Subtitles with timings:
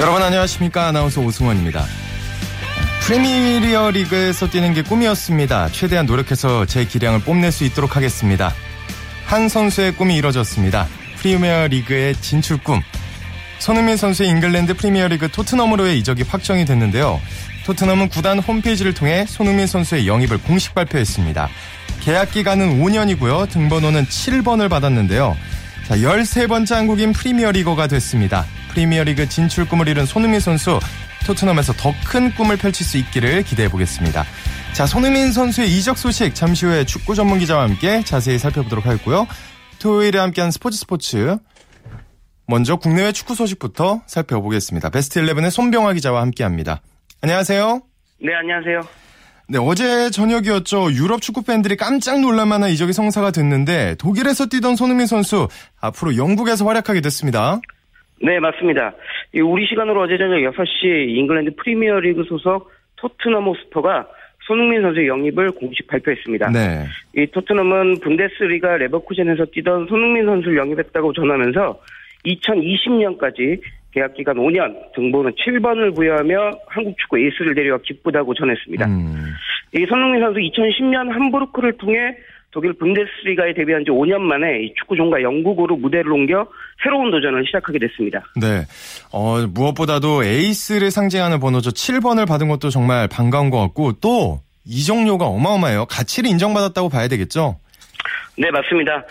[0.00, 1.84] 여러분 안녕하십니까 아나운서 오승원입니다.
[3.00, 5.70] 프리미어 리그에서 뛰는 게 꿈이었습니다.
[5.70, 8.54] 최대한 노력해서 제 기량을 뽐낼 수 있도록 하겠습니다.
[9.26, 10.86] 한 선수의 꿈이 이뤄졌습니다.
[11.16, 12.80] 프리미어 리그의 진출 꿈.
[13.58, 17.20] 손흥민 선수의 잉글랜드 프리미어 리그 토트넘으로의 이적이 확정이 됐는데요.
[17.66, 21.48] 토트넘은 구단 홈페이지를 통해 손흥민 선수의 영입을 공식 발표했습니다.
[22.02, 23.50] 계약 기간은 5년이고요.
[23.50, 25.36] 등번호는 7번을 받았는데요.
[25.88, 28.46] 자, 13번째 한국인 프리미어 리거가 됐습니다.
[28.68, 30.78] 프리미어리그 진출 꿈을 이룬 손흥민 선수
[31.26, 34.24] 토트넘에서 더 큰 꿈을 펼칠 수 있기를 기대해 보겠습니다.
[34.72, 39.26] 자, 손흥민 선수의 이적 소식 잠시 후에 축구 전문 기자와 함께 자세히 살펴보도록 하겠고요.
[39.78, 41.36] 토요일에 함께한 스포츠 스포츠.
[42.46, 44.88] 먼저 국내외 축구 소식부터 살펴보겠습니다.
[44.90, 46.80] 베스트 11의 손병화 기자와 함께합니다.
[47.20, 47.82] 안녕하세요.
[48.22, 48.80] 네, 안녕하세요.
[49.50, 50.92] 네, 어제 저녁이었죠.
[50.92, 55.48] 유럽 축구 팬들이 깜짝 놀랄만한 이적이 성사가 됐는데 독일에서 뛰던 손흥민 선수
[55.80, 57.60] 앞으로 영국에서 활약하게 됐습니다.
[58.20, 58.94] 네, 맞습니다.
[59.42, 64.08] 우리 시간으로 어제 저녁 6시 잉글랜드 프리미어리그 소속 토트넘 호스퍼가
[64.40, 66.50] 손흥민 선수의 영입을 공식 발표했습니다.
[66.50, 66.84] 네.
[67.16, 71.80] 이 토트넘은 분데스리가 레버쿠젠에서 뛰던 손흥민 선수를 영입했다고 전하면서
[72.24, 73.60] 2020년까지
[73.92, 78.86] 계약 기간 5년, 등번호 7번을 부여하며 한국 축구 에이스를 데려와 기쁘다고 전했습니다.
[78.86, 79.34] 음.
[79.74, 82.16] 이 손흥민 선수 2010년 함부르크를 통해
[82.50, 86.46] 독일 분데스리가에 데뷔한 지 5년 만에 축구 종가 영국으로 무대를 옮겨
[86.82, 88.24] 새로운 도전을 시작하게 됐습니다.
[88.36, 88.64] 네.
[89.12, 91.70] 어, 무엇보다도 에이스를 상징하는 번호죠.
[91.70, 95.86] 7번을 받은 것도 정말 반가운 것 같고 또 이정료가 어마어마해요.
[95.86, 97.56] 가치를 인정받았다고 봐야 되겠죠?
[98.36, 99.04] 네, 맞습니다.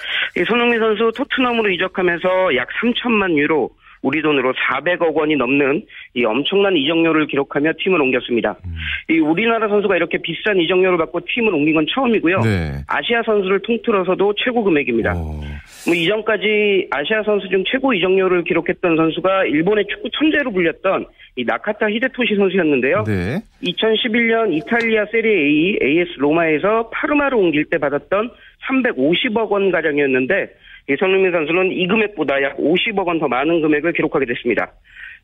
[0.47, 3.69] 손흥민 선수 토트넘으로 이적하면서 약 3천만 유로,
[4.01, 8.55] 우리 돈으로 400억 원이 넘는 이 엄청난 이적료를 기록하며 팀을 옮겼습니다.
[8.65, 8.75] 음.
[9.09, 12.39] 이 우리나라 선수가 이렇게 비싼 이적료를 받고 팀을 옮긴 건 처음이고요.
[12.41, 12.83] 네.
[12.87, 15.13] 아시아 선수를 통틀어서도 최고 금액입니다.
[15.13, 21.05] 뭐 이전까지 아시아 선수 중 최고 이적료를 기록했던 선수가 일본의 축구 천재로 불렸던
[21.35, 23.03] 이 나카타 히데토시 선수였는데요.
[23.05, 23.39] 네.
[23.63, 28.31] 2011년 이탈리아 세리에 A, AS 로마에서 파르마로 옮길 때 받았던
[28.67, 30.49] 350억 원 가량이었는데
[30.95, 34.71] 손흥민 선수는 이 금액보다 약 50억 원 더 많은 금액을 기록하게 됐습니다.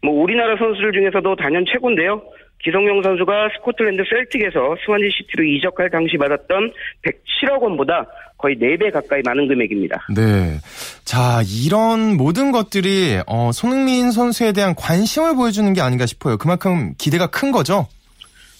[0.02, 2.22] 뭐 우리나라 선수들 중에서도 단연 최고인데요.
[2.64, 6.72] 기성용 선수가 스코틀랜드 셀틱에서 스완지 시티로 이적할 당시 받았던
[7.04, 8.08] 107억 원보다
[8.38, 10.08] 거의 4배 가까이 많은 금액입니다.
[10.16, 10.58] 네.
[11.06, 16.38] 자, 이런 모든 것들이 어, 손흥민 선수에 대한 관심을 보여주는 게 아닌가 싶어요.
[16.38, 17.88] 그만큼 기대가 큰 거죠?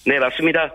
[0.06, 0.70] 네, 맞습니다.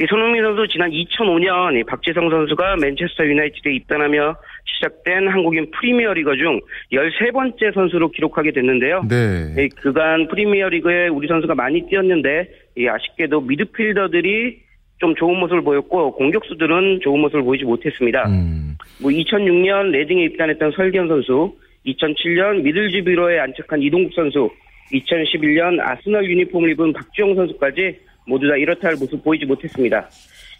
[0.00, 4.36] 이 손흥민 선수 지난 2005년 박지성 선수가 맨체스터 유나이티드에 입단하며
[4.74, 6.60] 시작된 한국인 프리미어리거 중
[6.92, 9.02] 13번째 선수로 기록하게 됐는데요.
[9.08, 9.68] 네.
[9.76, 12.48] 그간 프리미어리그에 우리 선수가 많이 뛰었는데
[12.88, 18.28] 아쉽게도 미드필더들이 좀 좋은 모습을 보였고 공격수들은 좋은 모습을 보이지 못했습니다.
[18.28, 18.76] 음.
[19.00, 21.54] 뭐 2006년 레딩에 입단했던 설기현 선수,
[21.86, 24.50] 2007년 미들즈비로에 안착한 이동국 선수,
[24.92, 30.08] 2011년 아스널 유니폼을 입은 박주영 선수까지 모두 다 이렇다 할 모습 보이지 못했습니다.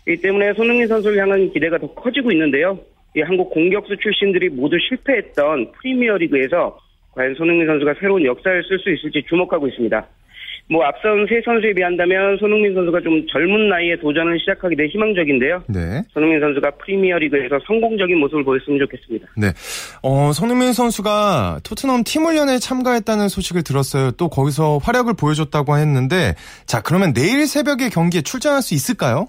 [0.09, 2.79] 이 때문에 손흥민 선수를 향한 기대가 더 커지고 있는데요.
[3.17, 6.79] 이 한국 공격수 출신들이 모두 실패했던 프리미어리그에서
[7.13, 10.07] 과연 손흥민 선수가 새로운 역사를 쓸 수 있을지 주목하고 있습니다.
[10.71, 15.65] 뭐 앞선 세 선수에 비한다면 손흥민 선수가 좀 젊은 나이에 도전을 시작하기 대 희망적인데요.
[15.69, 16.03] 네.
[16.13, 19.27] 손흥민 선수가 프리미어리그에서 성공적인 모습을 보였으면 좋겠습니다.
[19.37, 19.49] 네.
[20.05, 24.13] 어, 손흥민 선수가 토트넘 팀 훈련에 참가했다는 소식을 들었어요.
[24.13, 26.35] 또 거기서 활약을 보여줬다고 했는데
[26.67, 29.27] 자 그러면 내일 새벽에 경기에 출전할 수 있을까요?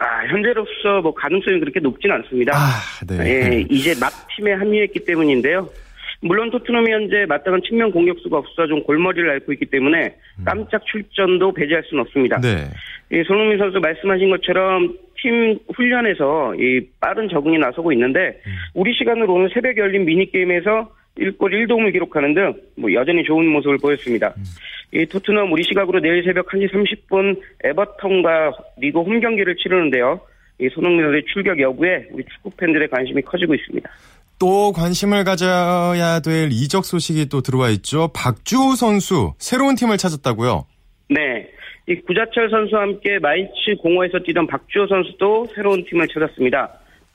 [0.00, 2.52] 아, 현재로서 뭐 가능성이 그렇게 높지는 않습니다.
[2.56, 3.18] 아, 네.
[3.26, 5.68] 예, 이제 막 팀에 합류했기 때문인데요.
[6.22, 10.44] 물론 토트넘이 현재 마땅한 측면 공격수가 없어 좀 골머리를 앓고 있기 때문에 음.
[10.44, 12.40] 깜짝 출전도 배제할 수는 없습니다.
[12.40, 12.68] 네.
[13.12, 18.52] 이 손흥민 선수 말씀하신 것처럼 팀 훈련에서 이 빠른 적응이 나서고 있는데 음.
[18.74, 23.78] 우리 시간으로 오늘 새벽에 열린 미니 게임에서 1골 1도움을 기록하는 등 뭐 여전히 좋은 모습을
[23.78, 24.34] 보였습니다.
[24.36, 24.42] 음.
[24.92, 30.20] 이 토트넘 우리 시각으로 내일 새벽 1시 30분 에버턴과 리그 홈 경기를 치르는데요.
[30.58, 33.88] 이 손흥민 선수의 출격 여부에 우리 축구 팬들의 관심이 커지고 있습니다.
[34.38, 38.08] 또 관심을 가져야 될 이적 소식이 또 들어와 있죠.
[38.14, 40.66] 박주호 선수 새로운 팀을 찾았다고요?
[41.10, 41.48] 네.
[41.86, 43.52] 이 구자철 선수와 함께 마인츠
[43.82, 46.70] 공허에서 뛰던 박주호 선수도 새로운 팀을 찾았습니다.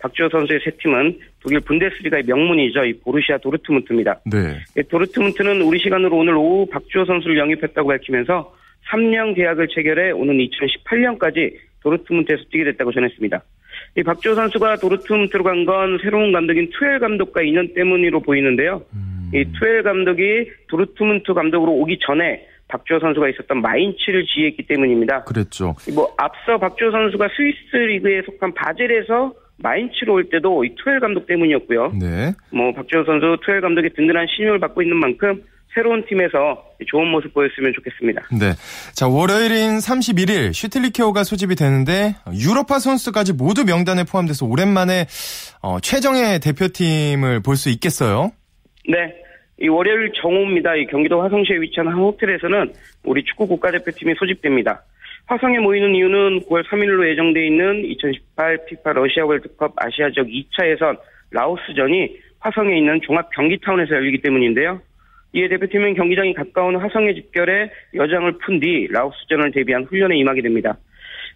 [0.06, 2.86] 박주호 선수의 새 팀은 독일 분데스리가의 명문이죠.
[2.86, 4.20] 이 보루시아 도르트문트입니다.
[4.32, 4.84] 네.
[4.90, 8.54] 도르트문트는 우리 시간으로 오늘 오후 박주호 선수를 영입했다고 밝히면서
[8.92, 13.42] 3년 계약을 체결해 오는 2018년까지 도르트문트에서 뛰게 됐다고 전했습니다.
[13.98, 18.84] 이 박주호 선수가 도르트문트로 간 건 새로운 감독인 투엘 감독과 인연 때문으로 보이는데요.
[18.94, 19.32] 음.
[19.34, 25.24] 이 투엘 감독이 도르트문트 감독으로 오기 전에 박주호 선수가 있었던 마인츠를 지휘했기 때문입니다.
[25.24, 25.74] 그랬죠.
[25.96, 31.94] 뭐 앞서 박주호 선수가 스위스 리그에 속한 바젤에서 마인츠로 올 때도 이 투엘 감독 때문이었고요.
[32.00, 32.34] 네.
[32.52, 35.42] 뭐 박주호 선수 투엘 감독의 든든한 신임을 받고 있는 만큼
[35.74, 38.22] 새로운 팀에서 좋은 모습 보였으면 좋겠습니다.
[38.40, 38.54] 네.
[38.94, 45.06] 자, 월요일인 31일 슈틸리케오가 소집이 되는데 유럽파 선수까지 모두 명단에 포함돼서 오랜만에
[45.62, 48.32] 어, 최정예 대표팀을 볼 수 있겠어요?
[48.88, 49.14] 네.
[49.62, 50.76] 이 월요일 정오입니다.
[50.76, 52.74] 이 경기도 화성시에 위치한 한 호텔에서는
[53.06, 54.84] 우리 축구 국가대표팀이 소집됩니다.
[55.28, 60.98] 화성에 모이는 이유는 9월 3일로 예정돼 있는 2018 피파 러시아 월드컵 아시아 지역 2차 예선
[61.32, 64.82] 라오스전이 화성에 있는 종합 경기타운에서 열리기 때문인데요.
[65.34, 70.78] 이에 대표팀은 경기장이 가까운 화성에 집결해 여장을 푼 뒤 라오스전을 대비한 훈련에 임하게 됩니다.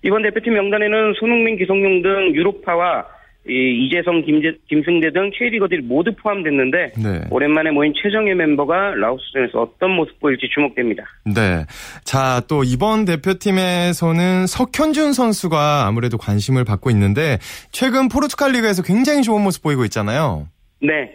[0.04, 3.06] 이번 대표팀 명단에는 손흥민, 기성용 등 유로파와
[3.48, 7.22] 이재성, 김재, 김승대 등 K리거들이 모두 포함됐는데 네.
[7.32, 11.04] 오랜만에 모인 최정예 멤버가 라오스전에서 어떤 모습 보일지 주목됩니다.
[11.26, 11.66] 네.
[12.04, 17.38] 자, 또 이번 대표팀에서는 석현준 선수가 아무래도 관심을 받고 있는데
[17.72, 20.48] 최근 포르투갈 리그에서 굉장히 좋은 모습 보이고 있잖아요.
[20.82, 21.12] 네.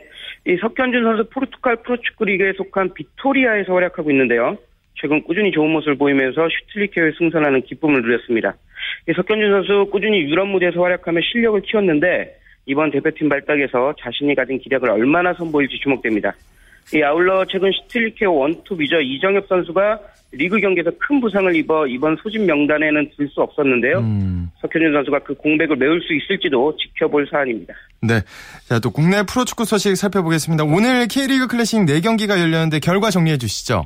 [0.47, 4.59] 이 석현준 선수 포르투갈 프로축구 리그에 속한 비토리아에서 활약하고 있는데요.
[5.00, 8.55] 최근 꾸준히 좋은 모습을 보이면서 슈틸리케호에 승선하는 기쁨을 누렸습니다.
[9.14, 12.37] 석현준 선수 꾸준히 유럽 무대에서 활약하며 실력을 키웠는데
[12.67, 16.35] 이번 대표팀 발탁에서 자신이 가진 기량을 얼마나 선보일지 주목됩니다.
[16.94, 20.00] 이 아울러 최근 슈틸리케호 원톱이죠 이정협 선수가
[20.32, 23.99] 리그 경기에서 큰 부상을 입어 이번 소집 명단에는 들 수 없었는데요.
[23.99, 24.50] 음.
[24.61, 27.75] 석현준 선수가 그 공백을 메울 수 있을지도 지켜볼 사안입니다.
[28.02, 28.20] 네.
[28.69, 30.64] 자, 또 국내 프로축구 소식 살펴보겠습니다.
[30.64, 33.85] 오늘 K리그 클래식 4경기가 열렸는데 결과 정리해 주시죠.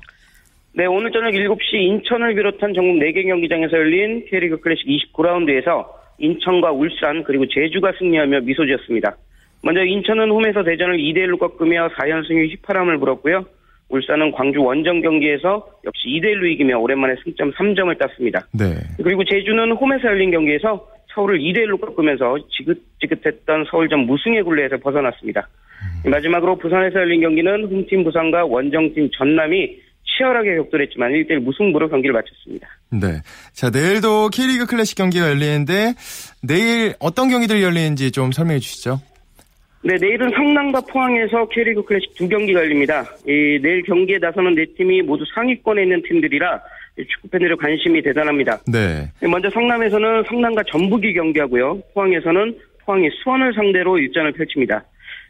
[0.78, 5.84] 네, 오늘 저녁 7시 인천을 비롯한 전국 4개 경기장에서 열린 K리그 클래식 29라운드에서
[6.18, 9.16] 인천과 울산 그리고 제주가 승리하며 미소 지었습니다.
[9.64, 13.44] 먼저 인천은 홈에서 대전을 2대1로 꺾으며 4연승의 휘파람을 불었고요.
[13.88, 18.46] 울산은 광주 원정 경기에서 역시 2대1로 이기며 오랜만에 승점 3점을 땄습니다.
[18.52, 18.66] 네.
[19.02, 25.48] 그리고 제주는 홈에서 열린 경기에서 서울을 2대1로 꺾으면서 지긋지긋했던 서울전 무승의 굴레에서 벗어났습니다.
[26.04, 26.10] 음.
[26.12, 29.87] 마지막으로 부산에서 열린 경기는 홈팀 부산과 원정팀 전남이
[30.18, 32.68] 치열하게 격돌했지만 1대1 무승부로 경기를 마쳤습니다.
[32.90, 33.22] 네.
[33.52, 35.94] 자, 내일도 K리그 클래식 경기가 열리는데
[36.42, 39.00] 내일 어떤 경기들이 열리는지 좀 설명해 주시죠.
[39.82, 43.04] 네, 내일은 성남과 포항에서 K리그 클래식 두 경기가 열립니다.
[43.26, 46.60] 이, 내일 경기에 나서는 네 팀이 모두 상위권에 있는 팀들이라
[46.96, 48.58] 축구 팬들의 관심이 대단합니다.
[48.66, 49.08] 네.
[49.22, 51.80] 먼저 성남에서는 성남과 전북이 경기하고요.
[51.94, 54.84] 포항에서는 포항이 수원을 상대로 일전을 펼칩니다.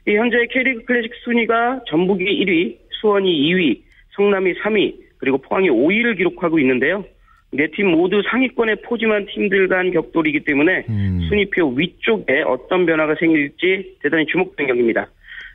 [0.06, 3.88] 이 현재 K리그 클래식 순위가 전북이 1위, 수원이 2위,
[4.19, 7.05] 성남이 3위, 그리고 포항이 5위를 기록하고 있는데요.
[7.50, 11.26] 네 팀 모두 상위권에 포짐한 팀들 간 격돌이기 때문에 음.
[11.29, 15.09] 순위표 위쪽에 어떤 변화가 생길지 대단히 주목된 경기입니다.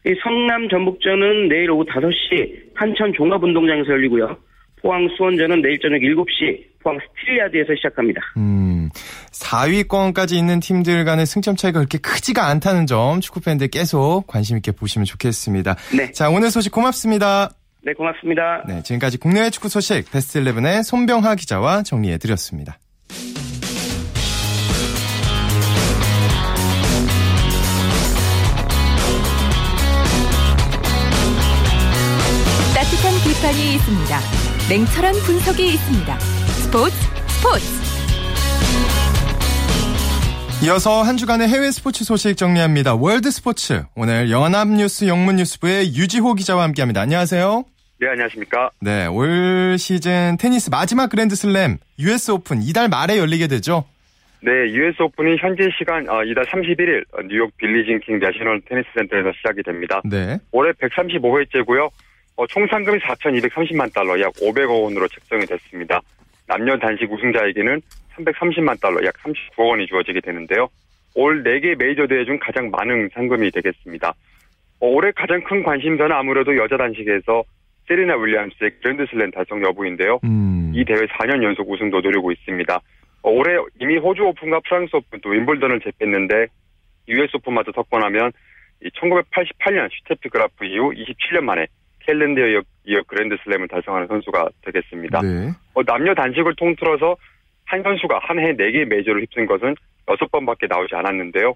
[0.05, 4.35] 이 성남 전북전은 내일 오후 5시 한천 종합운동장에서 열리고요.
[4.81, 8.21] 포항 수원전은 내일 저녁 7시 포항 스틸야드에서 시작합니다.
[8.37, 8.89] 음,
[9.31, 15.05] 4위권까지 있는 팀들 간의 승점 차이가 그렇게 크지가 않다는 점 축구팬들 계속 관심 있게 보시면
[15.05, 15.75] 좋겠습니다.
[15.95, 16.11] 네.
[16.11, 17.51] 자, 오늘 소식 고맙습니다.
[17.85, 18.63] 네, 고맙습니다.
[18.65, 22.79] 네, 지금까지 국내외 축구 소식 베스트 11의 손병하 기자와 정리해 드렸습니다.
[32.73, 34.19] 따뜻한 비판이 있습니다.
[34.69, 36.19] 냉철한 분석이 있습니다.
[36.19, 36.95] 스포츠
[37.27, 37.83] 스포츠.
[40.63, 42.95] 이어서 한 주간의 해외 스포츠 소식 정리합니다.
[42.95, 43.83] 월드 스포츠.
[43.95, 47.01] 오늘 연합뉴스 영문뉴스부의 유지호 기자와 함께합니다.
[47.01, 47.65] 안녕하세요.
[48.03, 48.69] 네, 안녕하십니까.
[48.81, 53.85] 네, 올 시즌 테니스 마지막 그랜드슬램 US 오픈 이달 말에 열리게 되죠.
[54.41, 59.63] 네, US 오픈이 현지 시간 어, 이달 31일 뉴욕 빌리진 킹 내셔널 테니스 센터에서 시작이
[59.63, 60.01] 됩니다.
[60.03, 60.37] 네.
[60.51, 61.89] 올해 135회째고요.
[62.35, 66.01] 어, 총 상금이 4,230만 달러, 약 500억 원으로 책정이 됐습니다.
[66.45, 67.79] 남녀 단식 우승자에게는
[68.17, 70.67] 330만 달러, 약 39억 원이 주어지게 되는데요.
[71.15, 74.09] 올 4개 메이저 대회 중 가장 많은 상금이 되겠습니다.
[74.81, 77.45] 어, 올해 가장 큰 관심사는 아무래도 여자 단식에서
[77.87, 80.19] 세리나 윌리엄스의 그랜드슬램 달성 여부인데요.
[80.23, 80.71] 음.
[80.73, 82.79] 이 대회 4년 연속 우승도 노리고 있습니다.
[83.23, 86.47] 어, 올해 이미 호주 오픈과 프랑스 오픈 또 윈블던을 제패했는데
[87.07, 88.31] US 오픈마저 석권하면
[88.95, 91.67] 1988년 슈테프 그라프 이후 27년 만에
[92.05, 95.21] calendar year, year 그랜드슬램을 달성하는 선수가 되겠습니다.
[95.21, 95.51] 네.
[95.73, 97.15] 어, 남녀 단식을 통틀어서
[97.65, 99.75] 한 선수가 한 해 4개 메이저를 휩쓴 것은
[100.05, 101.53] 6번밖에 나오지 않았는데요.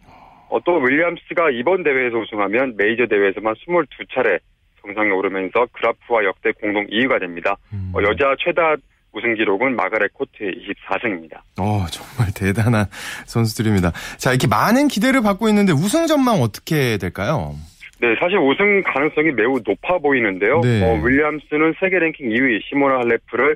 [0.50, 4.39] 어, 또 윌리엄스가 이번 대회에서 우승하면 메이저 대회에서만 22차례
[4.88, 7.56] 정상에 오르면서 그라프와 역대 공동 2위가 됩니다.
[7.74, 7.91] 음.
[7.94, 8.75] 어, 여자 최다
[9.13, 11.38] 우승 기록은 마가렛 코트의 24승입니다.
[11.60, 12.86] 어, 정말 대단한
[13.25, 13.91] 선수들입니다.
[14.17, 17.56] 자, 이렇게 많은 기대를 받고 있는데 우승 전망 어떻게 될까요?
[18.00, 20.62] 네, 사실 우승 가능성이 매우 높아 보이는데요.
[20.62, 20.84] 네.
[20.84, 23.56] 어, 윌리엄스는 세계 랭킹 2위 시모나 할레프를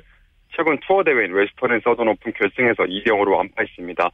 [0.54, 4.10] 최근 투어 대회인 웨스턴 앤 서던 오픈 결승에서 2대 0으로 완파했습니다.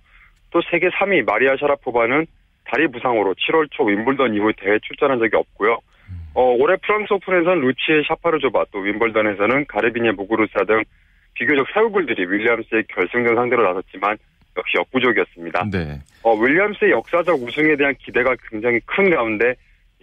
[0.50, 2.26] 또 세계 3위 마리아 샤라포바는
[2.64, 5.78] 다리 부상으로 7월 초 윈블던 이후 대회 출전한 적이 없고요.
[6.38, 10.84] 어, 올해 프랑스 오픈에서는 루치에 샤파르조바 또 윈블던에서는 가르비녜 무구루사 등
[11.34, 14.16] 비교적 새 얼굴들이 윌리엄스의 결승전 상대로 나섰지만
[14.56, 15.64] 역시 역부족이었습니다.
[15.72, 15.98] 네.
[16.22, 19.56] 어, 윌리엄스의 역사적 우승에 대한 기대가 굉장히 큰 가운데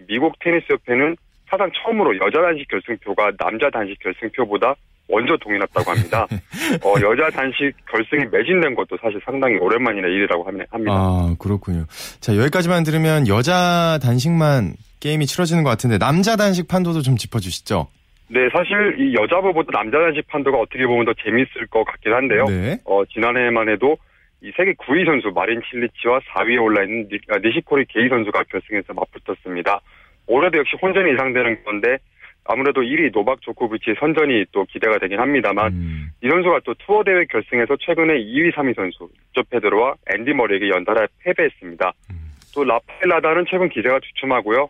[0.09, 1.15] 미국 테니스 협회는
[1.49, 4.75] 사상 처음으로 여자 단식 결승표가 남자 단식 결승표보다
[5.07, 6.27] 먼저 동일했다고 합니다.
[6.83, 10.65] 어, 여자 단식 결승이 매진된 것도 사실 상당히 오랜만이나 일이라고 합니다.
[10.89, 11.85] 아, 그렇군요.
[12.19, 14.73] 자, 여기까지만 들으면 여자 단식만
[15.05, 17.87] 게임이 치러지는 것 같은데 남자 단식 판도도 좀 짚어주시죠.
[18.27, 22.45] 네, 사실 이 여자부보다 남자 단식 판도가 어떻게 보면 더 재밌을 것 같긴 한데요.
[22.45, 22.79] 네.
[22.85, 23.97] 어, 지난해만 해도
[24.41, 28.93] 이 세계 9위 선수 마린 칠리치와 4위에 올라 있는 니, 아, 시코리 게이 선수가 결승에서
[28.93, 29.79] 맞붙었습니다.
[30.25, 31.97] 올해도 역시 혼전이 예상되는 건데
[32.45, 36.09] 아무래도 1위 노박 조코비치의 선전이 또 기대가 되긴 합니다만 음.
[36.23, 41.05] 이 선수가 또 투어 대회 결승에서 최근에 2위, 3위 선수 조 페드로와 앤디 머리에게 연달아
[41.23, 41.93] 패배했습니다.
[42.09, 42.15] 음.
[42.55, 44.69] 또 라파엘 라다는 최근 기대가 주춤하고요.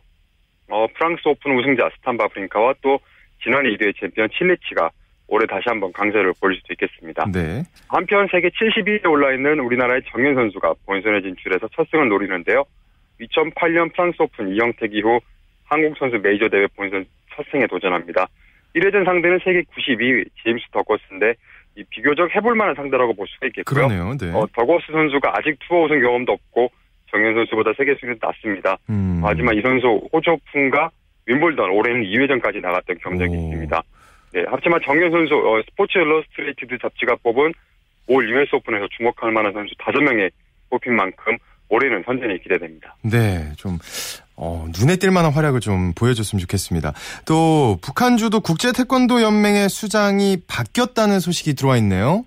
[0.69, 2.99] 어, 프랑스 오픈 우승자 스탄 바브린카와 또
[3.43, 4.89] 지난해 이 대회 챔피언 칠리치가
[5.27, 7.25] 올해 다시 한번 강세를 보일 수도 있겠습니다.
[7.31, 7.63] 네.
[7.87, 12.63] 한편 세계 72위에 올라 있는 우리나라의 정현 선수가 본선에 진출해서 첫 승을 노리는데요.
[13.19, 15.19] 2008년 프랑스 오픈 이형택 이후
[15.65, 17.05] 한국 선수 메이저 대회 본선
[17.35, 18.27] 첫 승에 도전합니다.
[18.75, 21.33] 1회전 상대는 세계 92위 제임스 더크워스인데
[21.77, 23.87] 이 비교적 해볼 만한 상대라고 볼 수가 있겠고요.
[23.87, 24.17] 그러네요.
[24.17, 24.31] 네.
[24.31, 26.71] 어, 더크워스 선수가 아직 투어 우승 경험도 없고
[27.15, 28.77] 정현 선수보다 세계 순위도 낮습니다.
[28.89, 29.21] 음.
[29.23, 30.89] 하지만 이 선수 호주오픈과
[31.27, 33.39] 윈블던 올해는 2회전까지 나갔던 경력이 오.
[33.39, 33.83] 있습니다.
[34.33, 37.53] 네, 하지만 정현 선수 어, 스포츠 일러스트레이티드 잡지가 뽑은
[38.07, 40.29] 올 US 오픈에서 주목할 만한 선수 5명에
[40.69, 41.37] 뽑힌 만큼
[41.69, 42.95] 올해는 선전이 기대됩니다.
[43.01, 43.79] 네, 좀
[44.35, 46.93] 어, 눈에 띌 만한 활약을 좀 보여줬으면 좋겠습니다.
[47.25, 52.25] 또 북한 주도 국제 태권도 연맹의 수장이 바뀌었다는 소식이 들어와 있네요.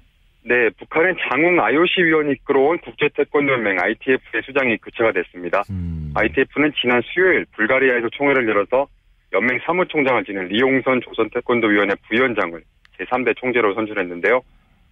[0.49, 5.63] 네, 북한의 장웅 IOC 위원이 이끌어온 국제 태권도 연맹 ITF의 수장이 교체가 됐습니다.
[5.69, 6.11] 음.
[6.15, 8.87] ITF는 지난 수요일 불가리아에서 총회를 열어서
[9.35, 12.63] 연맹 사무총장을 지낸 리용선 조선태권도위원회 부위원장을
[12.99, 14.41] 제3대 총재로 선출했는데요.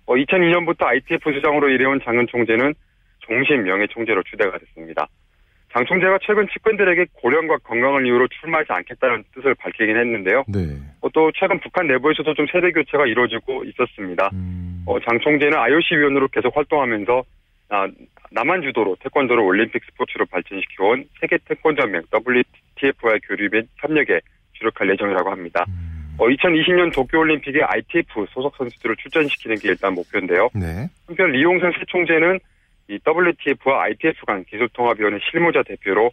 [0.04, 2.74] 어, 2002년부터 ITF 수장으로 일해온 장은 총재는
[3.20, 5.08] 종신 명예 총재로 추대가 됐습니다.
[5.76, 10.44] 장 총재가 최근 측근들에게 고령과 건강을 이유로 출마하지 않겠다는 뜻을 밝히긴 했는데요.
[10.48, 10.80] 네.
[11.02, 14.30] 어, 또 최근 북한 내부에서도 좀 세대 교체가 이루어지고 있었습니다.
[14.32, 14.82] 음.
[14.86, 17.22] 어, 장 총재는 IOC 위원으로 계속 활동하면서
[17.68, 17.86] 아,
[18.30, 24.20] 남한 주도로 태권도를 올림픽 스포츠로 발전시켜온 세계 태권도 연맹 WTF와의 교류 및 협력에
[24.52, 25.66] 주력할 예정이라고 합니다.
[25.68, 26.16] 음.
[26.16, 30.48] 어, 2020년 도쿄올림픽에 ITF 소속 선수들을 출전시키는 게 일단 목표인데요.
[30.54, 30.88] 네.
[31.06, 32.38] 한편 리용선 새 총재는
[32.88, 36.10] 이 WTF와 ITF 간 기술통합위원회 실무자 대표로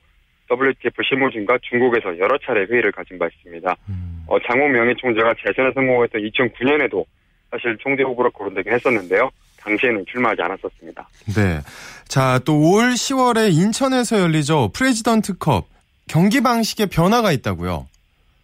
[0.52, 3.76] WTF 실무진과 중국에서 여러 차례 회의를 가진 바 있습니다.
[3.90, 4.24] 음.
[4.28, 7.06] 어, 장호 명예총재가 재선에 성공했던 2009년에도
[7.52, 9.30] 사실 총재 후보로 거론되긴 했었는데요.
[9.62, 11.08] 당시에는 출마하지 않았었습니다.
[11.36, 11.60] 네.
[12.08, 14.72] 자, 또 올 10월에 인천에서 열리죠.
[14.74, 15.66] 프레지던트컵.
[16.10, 17.88] 경기 방식에 변화가 있다고요?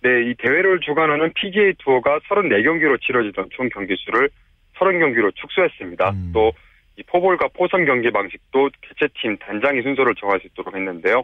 [0.01, 4.29] 네, 이 대회를 주관하는 PGA 투어가 34경기로 치러지던 총 경기 수를
[4.77, 6.09] 30경기로 축소했습니다.
[6.11, 6.31] 음.
[6.33, 6.53] 또
[6.99, 11.23] 이 포볼과 포섬 경기 방식도 개최팀 단장이 순서를 정할 수 있도록 했는데요.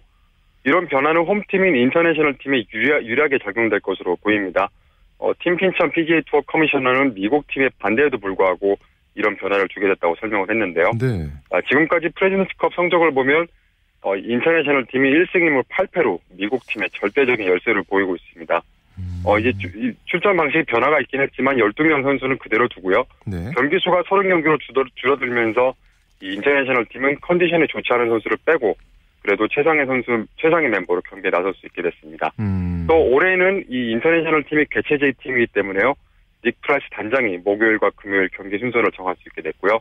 [0.63, 4.69] 이런 변화는 홈팀인 인터내셔널 팀에 유리하게 작용될 것으로 보입니다.
[5.19, 8.77] 어, 팀 핀첨 PGA 투어 커미셔너는 미국 팀의 반대에도 불구하고
[9.15, 10.91] 이런 변화를 주게 됐다고 설명을 했는데요.
[10.99, 11.29] 네.
[11.51, 13.47] 아, 지금까지 프레지던트컵 성적을 보면
[14.01, 18.61] 어, 인터내셔널 팀이 1승 1무 8패로 미국 팀의 절대적인 열세를 보이고 있습니다.
[18.97, 19.21] 음.
[19.25, 19.69] 어, 이제 주,
[20.05, 23.05] 출전 방식이 변화가 있긴 했지만 12명 선수는 그대로 두고요.
[23.25, 23.51] 네.
[23.55, 24.57] 경기 수가 30경기로
[24.95, 25.73] 줄어들면서
[26.21, 28.77] 이 인터내셔널 팀은 컨디션이 좋지 않은 선수를 빼고
[29.21, 32.31] 그래도 최상의 선수, 최상의 멤버로 경기에 나설 수 있게 됐습니다.
[32.39, 32.85] 음.
[32.87, 35.95] 또 올해는 이 인터내셔널 팀이 개최지의 팀이기 때문에요.
[36.45, 39.79] 닉 프라이스 단장이 목요일과 금요일 경기 순서를 정할 수 있게 됐고요.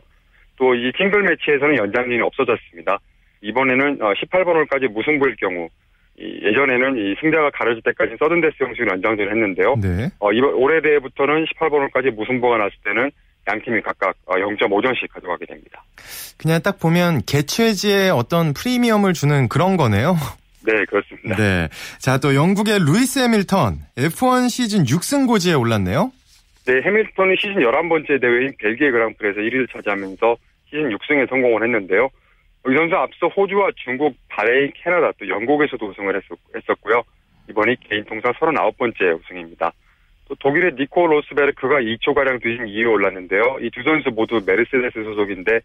[0.57, 2.97] 또 이 싱글 매치에서는 연장전이 없어졌습니다.
[3.41, 5.69] 이번에는 18번 어, 홀까지 무승부일 경우
[6.17, 9.75] 예전에는 이 승자가 가려질 때까지 서든데스 형식으로 연장전을 했는데요.
[9.81, 10.09] 네.
[10.19, 13.11] 어, 이번 올해 대회부터는 18번 홀까지 무승부가 났을 때는
[13.47, 15.83] 양 팀이 각각 0.5점씩 어, 가져가게 됩니다.
[16.37, 20.15] 그냥 딱 보면 개최지에 어떤 프리미엄을 주는 그런 거네요.
[20.65, 21.35] 네, 그렇습니다.
[21.35, 21.69] 네.
[21.99, 26.11] 자, 또 영국의 루이스 해밀턴 F1 시즌 6승 고지에 올랐네요.
[26.65, 30.35] 네, 해밀턴이 시즌 11번째 대회인 벨기에 그랑프리에서 1위를 차지하면서
[30.69, 32.09] 시즌 6승에 성공을 했는데요.
[32.67, 36.15] 이 선수 앞서 호주와 중국, 바레인, 캐나다 또 영국에서도 우승을
[36.55, 37.03] 했었고요
[37.49, 39.71] 이번이 개인 통산 39번째 우승입니다.
[40.27, 43.57] 또 독일의 니코 로스베르크가 2초가량 뒤진 2위에 올랐는데요.
[43.61, 45.59] 이 두 선수 모두 메르세데스 소속인데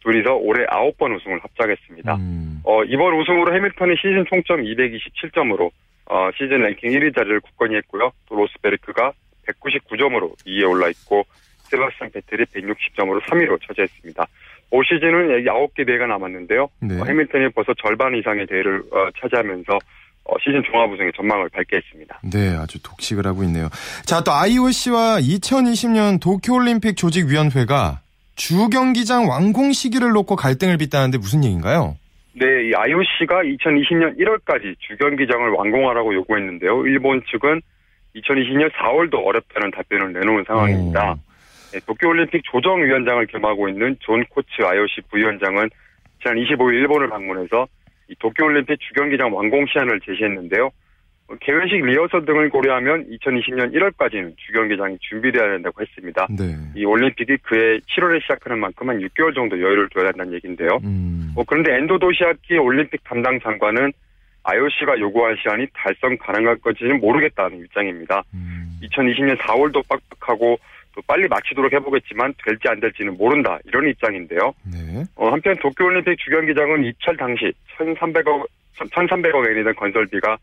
[0.00, 2.14] 둘이서 올해 9번 우승을 합작했습니다.
[2.16, 2.60] 음.
[2.64, 5.70] 어, 이번 우승으로 해밀턴이 시즌 총점 227점으로
[6.10, 8.12] 어, 시즌 랭킹 1위 자리를 굳건히 했고요.
[8.28, 9.12] 또 로스베르크가
[9.46, 11.24] 199점으로 2위에 올라 있고
[11.70, 14.26] 세바스찬 베텔이 160점으로 3위로 차지했습니다.
[14.70, 16.68] 올 시즌은 9개 대회가 남았는데요.
[16.80, 17.00] 네.
[17.00, 19.78] 어, 해밀턴이 벌써 절반 이상의 대회를 어, 차지하면서
[20.24, 22.18] 어, 시즌 종합 우승의 전망을 밝게 했습니다.
[22.22, 23.68] 네, 아주 독식을 하고 있네요.
[24.04, 28.00] 자, 또 IOC와 2020년 도쿄올림픽 조직위원회가
[28.36, 31.96] 주 경기장 완공 시기를 놓고 갈등을 빚다는데 무슨 얘기인가요?
[32.32, 36.86] 네, 이 IOC가 2020년 1월까지 주 경기장을 완공하라고 요구했는데요.
[36.86, 37.60] 일본 측은
[38.16, 41.14] 2020년 4월도 어렵다는 답변을 내놓은 상황입니다.
[41.14, 41.20] 네,
[41.80, 45.70] 도쿄올림픽 조정위원장을 겸하고 있는 존 코츠 IOC 부위원장은
[46.22, 47.66] 지난 25일 일본을 방문해서
[48.08, 50.70] 이 도쿄올림픽 주경기장 완공 시한을 제시했는데요.
[51.40, 56.26] 개회식 리허설 등을 고려하면 2020년 1월까지는 주경기장이 준비되어야 된다고 했습니다.
[56.30, 56.54] 네.
[56.76, 60.78] 이 올림픽이 그해 7월에 시작하는 만큼 한 6개월 정도 여유를 둬야 한다는 얘기인데요.
[60.84, 61.32] 음.
[61.34, 63.92] 어, 그런데 엔도 도시아키 올림픽 담당 장관은
[64.42, 68.22] IOC가 요구한 시한이 달성 가능할 것지는 모르겠다는 입장입니다.
[68.34, 68.78] 음.
[68.82, 70.58] 2020년 4월도 빡빡하고
[70.94, 74.54] 또 빨리 마치도록 해보겠지만 될지 안 될지는 모른다 이런 입장인데요.
[74.70, 75.04] 네.
[75.16, 78.46] 어, 한편 도쿄올림픽 주경기장은 입찰 당시 1,300억
[78.78, 80.36] 1,300억 엔이 된 건설비가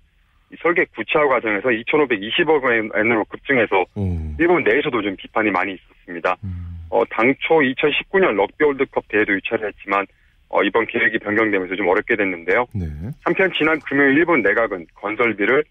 [0.62, 4.36] 설계 구체화 과정에서 2,520억 엔으로 급증해서 음.
[4.38, 6.36] 일본 내에서도 좀 비판이 많이 있었습니다.
[6.43, 6.77] 음.
[6.89, 10.05] 어, 당초 2019년 럭비 월드컵 대회도 유찰을 했지만
[10.50, 12.65] 어, 이번 계획이 변경되면서 좀 어렵게 됐는데요.
[12.75, 12.86] 네.
[13.24, 15.63] 한편 지난 금요일 일본 내각은 건설비를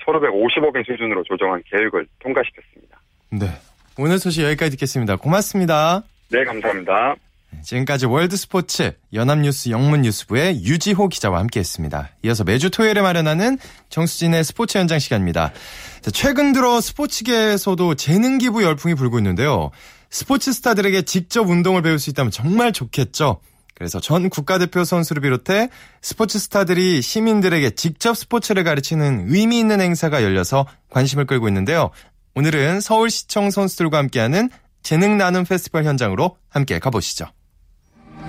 [0.00, 2.98] 1,550억 엔 수준으로 조정한 계획을 통과시켰습니다.
[3.30, 3.46] 네.
[3.96, 5.16] 오늘 소식 여기까지 듣겠습니다.
[5.16, 6.02] 고맙습니다.
[6.30, 7.14] 네, 감사합니다.
[7.62, 12.10] 지금까지 월드스포츠 연합뉴스 영문뉴스부의 유지호 기자와 함께했습니다.
[12.24, 13.58] 이어서 매주 토요일에 마련하는
[13.90, 15.52] 정수진의 스포츠 현장 시간입니다.
[16.12, 19.70] 최근 들어 스포츠계에서도 재능 기부 열풍이 불고 있는데요.
[20.10, 23.40] 스포츠 스타들에게 직접 운동을 배울 수 있다면 정말 좋겠죠.
[23.74, 25.68] 그래서 전 국가대표 선수를 비롯해
[26.00, 31.90] 스포츠 스타들이 시민들에게 직접 스포츠를 가르치는 의미 있는 행사가 열려서 관심을 끌고 있는데요.
[32.36, 34.50] 오늘은 서울시청 선수들과 함께하는
[34.82, 37.26] 재능 나눔 페스티벌 현장으로 함께 가보시죠.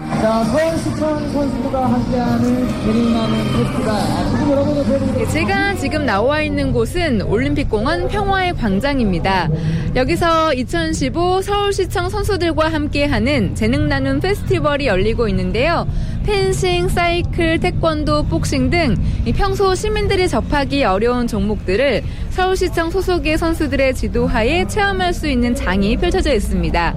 [0.03, 3.95] 자, 서울시청 선수들과 함께하는 재능나는 페스티벌.
[4.29, 9.47] 지금 여러분들 제가 지금 나와 있는 곳은 올림픽공원 평화의 광장입니다.
[9.95, 15.88] 여기서 2015 서울시청 선수들과 함께하는 재능 나눔 페스티벌이 열리고 있는데요.
[16.25, 18.95] 펜싱, 사이클, 태권도, 복싱 등
[19.34, 26.95] 평소 시민들이 접하기 어려운 종목들을 서울시청 소속의 선수들의 지도하에 체험할 수 있는 장이 펼쳐져 있습니다.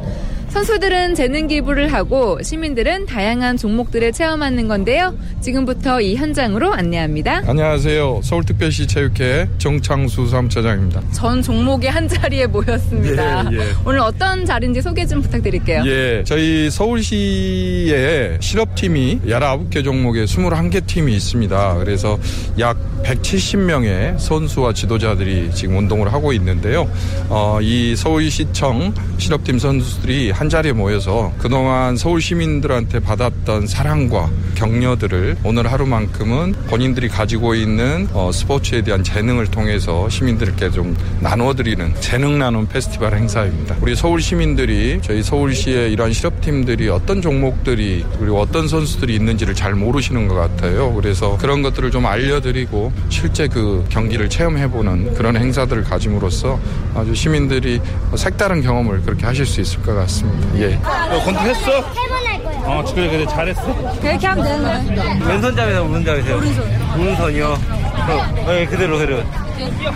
[0.49, 5.15] 선수들은 재능 기부를 하고 시민들은 다양한 종목들을 체험하는 건데요.
[5.43, 7.43] 지금부터 이 현장으로 안내합니다.
[7.47, 8.23] 안녕하세요.
[8.25, 11.03] 서울특별시 체육회 정창수 사무처장입니다.
[11.13, 13.51] 전 종목의 한 자리에 모였습니다.
[13.53, 13.63] 예, 예.
[13.85, 15.83] 오늘 어떤 자리인지 소개 좀 부탁드릴게요.
[15.87, 21.77] 예, 저희 서울시에 실업팀이 19개 종목에 21개 팀이 있습니다.
[21.79, 22.19] 그래서
[22.59, 26.89] 약 170명의 선수와 지도자들이 지금 운동을 하고 있는데요.
[27.29, 35.71] 어, 이 서울시청 실업팀 선수들이 한 자리에 모여서 그동안 서울 시민들한테 받았던 사랑과 격려들을 오늘
[35.71, 43.15] 하루만큼은 본인들이 가지고 있는 어, 스포츠에 대한 재능을 통해서 시민들께 좀 나눠드리는 재능 나눔 페스티벌
[43.15, 43.79] 행사입니다.
[43.81, 50.29] 우리 서울 시민들이 저희 서울시의 이러한 실업팀들이 어떤 종목들이 그리고 어떤 선수들이 있는지를 잘 모르시는
[50.29, 50.95] 것 같아요.
[50.95, 56.61] 그래서 그런 것들을 좀 알려드리고 실제 그 경기를 체험해보는 그런 행사들을 가짐으로써
[56.95, 57.81] 아주 시민들이
[58.15, 60.28] 색다른 경험을 그렇게 하실 수 있을 것 같습니다.
[60.57, 60.79] 예.
[61.11, 61.83] 너 건투했어?
[61.93, 62.59] 세번할 거야.
[62.67, 63.63] 어, 그래, 그래, 잘했어.
[64.01, 65.29] 그렇게 하면 되는 거야.
[65.29, 66.37] 왼손 잡이세요, 오른손 잡이세요?
[66.37, 67.01] 오른손.
[67.01, 67.47] 오른손이요?
[67.53, 69.23] 어, 네, 그대로, 그대로.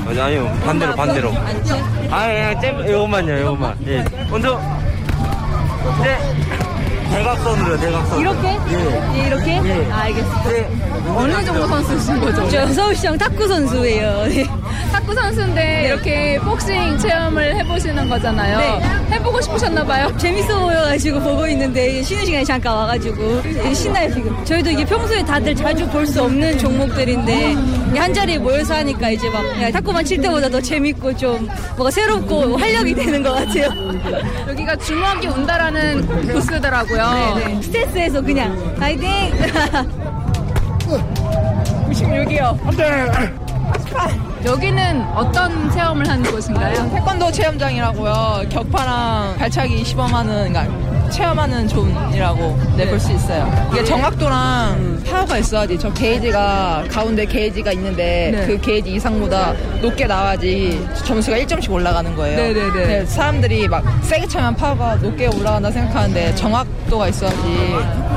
[0.07, 1.33] 아니, 아니요, 반대로, 반대로.
[2.11, 3.77] 아, 잼, 이것만요, 이것만.
[3.87, 4.05] 예.
[4.31, 4.61] 먼저.
[6.03, 6.19] 네.
[7.13, 8.21] 대각선으로 대각선.
[8.21, 8.49] 이렇게?
[8.71, 9.19] 예.
[9.23, 9.51] 예 이렇게?
[9.65, 9.89] 예.
[9.93, 10.49] 아, 알겠습니다.
[10.49, 10.69] 네.
[11.15, 12.49] 어느 정도 선수신 거죠?
[12.49, 14.25] 저 서울시청 탁구 선수예요.
[14.29, 14.45] 네.
[14.93, 15.87] 탁구 선수인데 네.
[15.89, 18.59] 이렇게 복싱 체험을 해보시는 거잖아요.
[18.59, 19.17] 네.
[19.17, 20.17] 해보고 싶으셨나봐요.
[20.17, 23.43] 재밌어 보여가지고 보고 있는데 쉬는 시간에 잠깐 와가지고
[23.75, 24.45] 신나요 지금.
[24.45, 27.55] 저희도 이게 평소에 다들 자주 볼 수 없는 종목들인데
[27.97, 32.95] 한 자리에 모여서 하니까 이제 막 탁구만 칠 때보다 더 재밌고 좀 뭐가 새롭고 활력이
[32.95, 33.69] 되는 것 같아요.
[34.49, 37.02] 여기가 주먹이 온다라는 부스더라고요.
[37.11, 37.63] 네네.
[37.63, 39.09] 스트레스에서 그냥 파이팅!
[41.89, 42.59] 96이요.
[42.67, 43.11] 안 돼.
[44.45, 46.91] 여기는 어떤 체험을 하는 곳인가요?
[46.91, 48.43] 태권도 체험장이라고요.
[48.51, 50.82] 격파랑 발차기 시범하는, 그러니까
[51.13, 53.51] 체험하는 존이라고 네, 볼 수 있어요.
[53.73, 55.79] 이게 정확도랑 파워가 있어야지.
[55.79, 58.47] 저 게이지가 가운데 게이지가 있는데 네.
[58.47, 62.37] 그 게이지 이상보다 높게 나와야지 점수가 1점씩 올라가는 거예요.
[62.37, 62.71] 네네네.
[62.73, 63.07] 네, 네.
[63.07, 67.37] 사람들이 막 세게 차면 파워가 높게 올라간다 생각하는데 정확도가 있어야지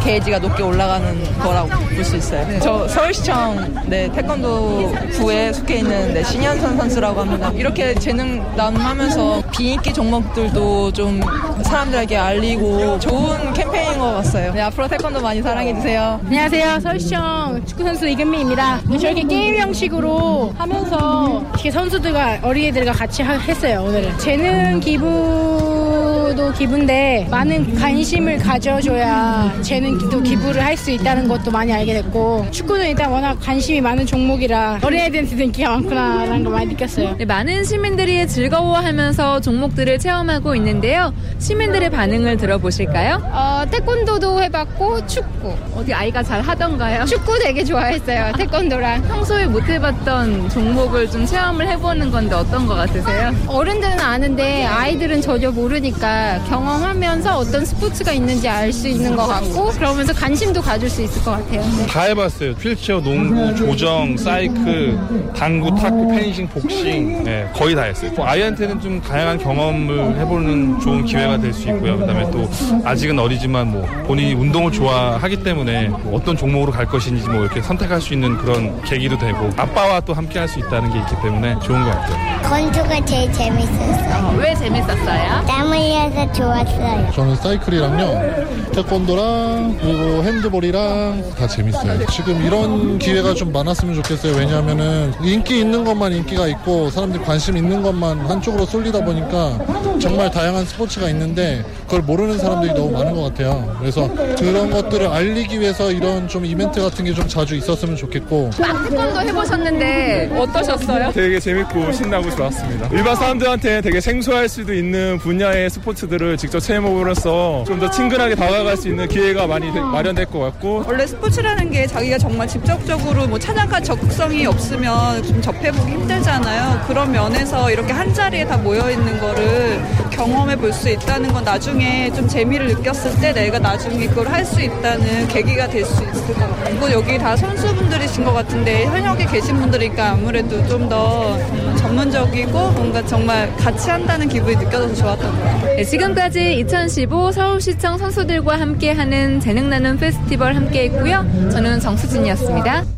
[0.04, 2.48] 게이지가 높게 올라가는 거라고 볼 수 있어요.
[2.48, 2.60] 네.
[2.60, 7.52] 저 서울시청 네, 태권도 부에 속해 있는 네, 신현선 선수라고 합니다.
[7.56, 11.20] 이렇게 재능 나눔하면서 비인기 종목들도 좀
[11.64, 14.54] 사람들에게 알리고 좋은 캠페인인 것 같아요.
[14.54, 16.22] 네, 앞으로 태권도 많이 사랑해주세요.
[16.26, 16.80] 안녕하세요.
[16.82, 18.82] 서울시청 축구선수 이금미입니다.
[19.00, 24.18] 저렇게 게임 형식으로 하면서 이렇게 선수들과 어린이들과 같이 했어요, 오늘은.
[24.20, 32.48] 재능 기부도 기부인데 많은 관심을 가져줘야 재능도 기부를 할 수 있다는 것도 많이 알게 됐고
[32.52, 37.16] 축구는 일단 워낙 관심이 많은 종목이라 어린애들한테도 인기가 많구나라는 걸 많이 느꼈어요.
[37.18, 41.14] 네, 많은 시민들이 즐거워하면서 종목들을 체험하고 있는데요.
[41.40, 43.22] 시민들의 반응을 들어보 실까요?
[43.32, 45.56] 어, 태권도도 해봤고 축구.
[45.76, 47.06] 어디 아이가 잘 하던가요?
[47.06, 48.34] 축구 되게 좋아했어요.
[48.38, 49.04] 태권도랑.
[49.08, 53.32] 평소에 못 해봤던 종목을 좀 체험을 해보는 건데 어떤 것 같으세요?
[53.48, 60.12] 어른들은 아는데 아이들은 전혀 모르니까 경험하면서 어떤 스포츠가 있는지 알 수 있는 것 같고 그러면서
[60.12, 61.62] 관심도 가질 수 있을 것 같아요.
[61.62, 61.86] 네.
[61.88, 62.52] 다 해봤어요.
[62.52, 64.98] 휠체어, 농구, 조정, 사이클,
[65.38, 68.12] 당구, 탁구, 펜싱, 복싱 네, 거의 다 했어요.
[68.20, 71.98] 아이한테는 좀 다양한 경험을 해보는 좋은 기회가 될 수 있고요.
[72.00, 72.50] 그다음에 또
[72.84, 78.02] 아직은 어리지만 뭐 본인이 운동을 좋아하기 때문에 뭐 어떤 종목으로 갈 것인지 뭐 이렇게 선택할
[78.02, 81.84] 수 있는 그런 계기도 되고 아빠와 또 함께 할 수 있다는 게 있기 때문에 좋은
[81.84, 82.42] 것 같아요.
[82.48, 84.28] 건조가 제일 재밌었어요.
[84.28, 85.44] 어, 왜 재밌었어요?
[85.48, 87.12] 땀 흘려서 좋았어요.
[87.16, 92.06] 저는 사이클이랑요, 태권도랑 그리고 핸드볼이랑 다 재밌어요.
[92.08, 94.36] 지금 이런 기회가 좀 많았으면 좋겠어요.
[94.38, 99.58] 왜냐하면은 인기 있는 것만 인기가 있고 사람들이 관심 있는 것만 한쪽으로 쏠리다 보니까
[100.00, 103.76] 정말 다양한 스포츠가 있는데 그걸 모르는 사람 들이 너무 많은 것 같아요.
[103.80, 108.50] 그래서 그런 것들을 알리기 위해서 이런 좀 이벤트 같은 게 좀 자주 있었으면 좋겠고.
[108.58, 111.12] 태권도 해보셨는데 어떠셨어요?
[111.14, 112.90] 되게 재밌고 신나고 좋았습니다.
[112.92, 119.08] 일반 사람들한테 되게 생소할 수도 있는 분야의 스포츠들을 직접 체험해보면서 좀더 친근하게 다가갈 수 있는
[119.08, 125.24] 기회가 많이 마련될 것 같고 원래 스포츠라는 게 자기가 정말 직접적으로 뭐 찾아갈 적극성이 없으면
[125.24, 126.84] 좀 접해보기 힘들잖아요.
[126.88, 129.82] 그런 면에서 이렇게 한 자리에 다 모여 있는 거를
[130.12, 134.62] 경험해 볼 수 있다는 건 나중에 좀 재미를 느꼈을 때 내가 나중에 그걸 할 수
[134.62, 140.12] 있다는 계기가 될 수 있을 것 같고 여기 다 선수분들이신 것 같은데 현역에 계신 분들이니까
[140.12, 141.36] 아무래도 좀 더
[141.78, 145.76] 전문적이고 뭔가 정말 같이 한다는 기분이 느껴져서 좋았던 것 같아요.
[145.78, 151.50] 네, 지금까지 2015 서울시청 선수들과 함께하는 재능 나눔 페스티벌 함께했고요.
[151.52, 152.95] 저는 정수진이었습니다.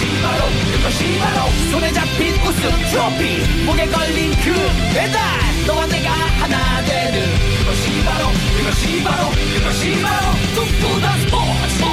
[0.00, 4.54] 그것이 바로 그것이 바로 손에 잡힌 우승 트로피 목에 걸린 그
[4.94, 5.20] 배달
[5.66, 11.89] 너와 내가 하나 되는 그것이 바로 그것이 바로 그것이 바로 꿈꾸던 스포츠 꿈꾸던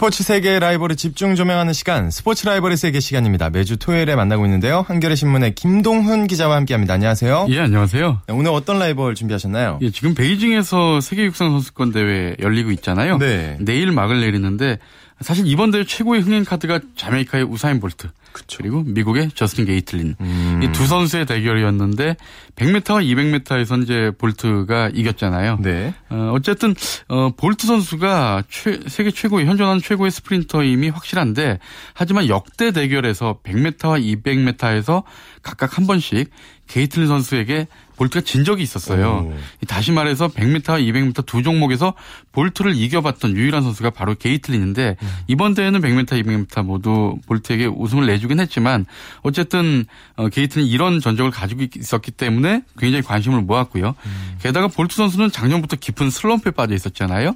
[0.00, 3.50] 스포츠 세계의 라이벌을 집중 조명하는 시간, 스포츠 라이벌의 세계 시간입니다.
[3.50, 4.82] 매주 토요일에 만나고 있는데요.
[4.88, 6.94] 한겨레 신문의 김동훈 기자와 함께합니다.
[6.94, 7.48] 안녕하세요.
[7.50, 8.22] 예, 안녕하세요.
[8.26, 9.78] 네, 오늘 어떤 라이벌 준비하셨나요?
[9.82, 13.18] 예, 지금 베이징에서 세계 육상 선수권 대회 열리고 있잖아요.
[13.18, 13.58] 네.
[13.60, 14.78] 내일 막을 내리는데
[15.20, 18.08] 사실 이번 대회 최고의 흥행 카드가 자메이카의 우사인 볼트.
[18.32, 18.58] 그쵸.
[18.58, 20.16] 그리고 미국의 저스틴 게이틀린.
[20.20, 20.60] 음.
[20.62, 22.16] 이 두 선수의 대결이었는데
[22.56, 25.58] 100m와 200m에서 이제 볼트가 이겼잖아요.
[25.60, 25.94] 네.
[26.10, 26.74] 어, 어쨌든
[27.08, 31.58] 어, 볼트 선수가 최, 세계 최고의 현존하는 최고의 스프린터임이 확실한데
[31.94, 35.04] 하지만 역대 대결에서 100m와 200m에서
[35.42, 36.30] 각각 한 번씩
[36.66, 37.66] 게이틀린 선수에게
[38.00, 39.30] 볼트가 진 적이 있었어요.
[39.30, 39.66] 오.
[39.66, 41.92] 다시 말해서 100m와 200m 두 종목에서
[42.32, 45.08] 볼트를 이겨봤던 유일한 선수가 바로 게이틀린인데 음.
[45.26, 48.86] 이번 대회는 100m, 200m 모두 볼트에게 우승을 내주긴 했지만
[49.20, 49.84] 어쨌든
[50.16, 53.88] 어, 게이틀린 이런 전적을 가지고 있었기 때문에 굉장히 관심을 모았고요.
[53.88, 54.38] 음.
[54.40, 57.34] 게다가 볼트 선수는 작년부터 깊은 슬럼프에 빠져 있었잖아요.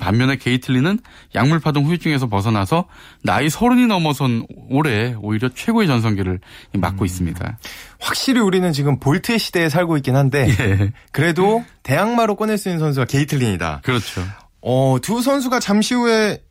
[0.00, 0.98] 반면에 게이틀린은
[1.36, 2.86] 약물 파동 후유증에서 벗어나서
[3.22, 6.40] 나이 서른이 넘어선 올해 오히려 최고의 전성기를
[6.72, 7.06] 맞고 음.
[7.06, 7.58] 있습니다.
[8.00, 10.92] 확실히 우리는 지금 볼트의 시대에 살고 있긴 한데 예.
[11.12, 13.80] 그래도 대항마로 꺼낼 수 있는 선수가 게이틀린이다.
[13.84, 14.22] 그렇죠.
[14.60, 16.42] 어, 두 선수가 잠시 후에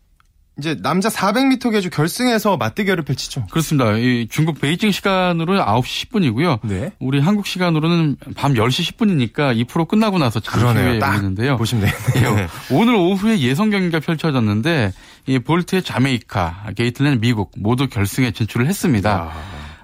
[0.60, 3.48] 이제 남자 400m 계주 결승에서 맞대결을 펼치죠.
[3.50, 3.96] 그렇습니다.
[3.96, 6.60] 이 중국 베이징 시간으로 9시 10분이고요.
[6.64, 6.92] 네.
[7.00, 10.92] 우리 한국 시간으로는 밤 10시 10분이니까 이 프로 끝나고 나서 잠시 그러네요.
[10.92, 11.56] 후에 딱 열리는데요.
[11.56, 12.36] 보시면 되네요.
[12.40, 14.92] 예, 오늘 오후에 예선 경기가 펼쳐졌는데
[15.28, 19.32] 이 볼트의 자메이카, 게이틀린 미국 모두 결승에 진출을 했습니다.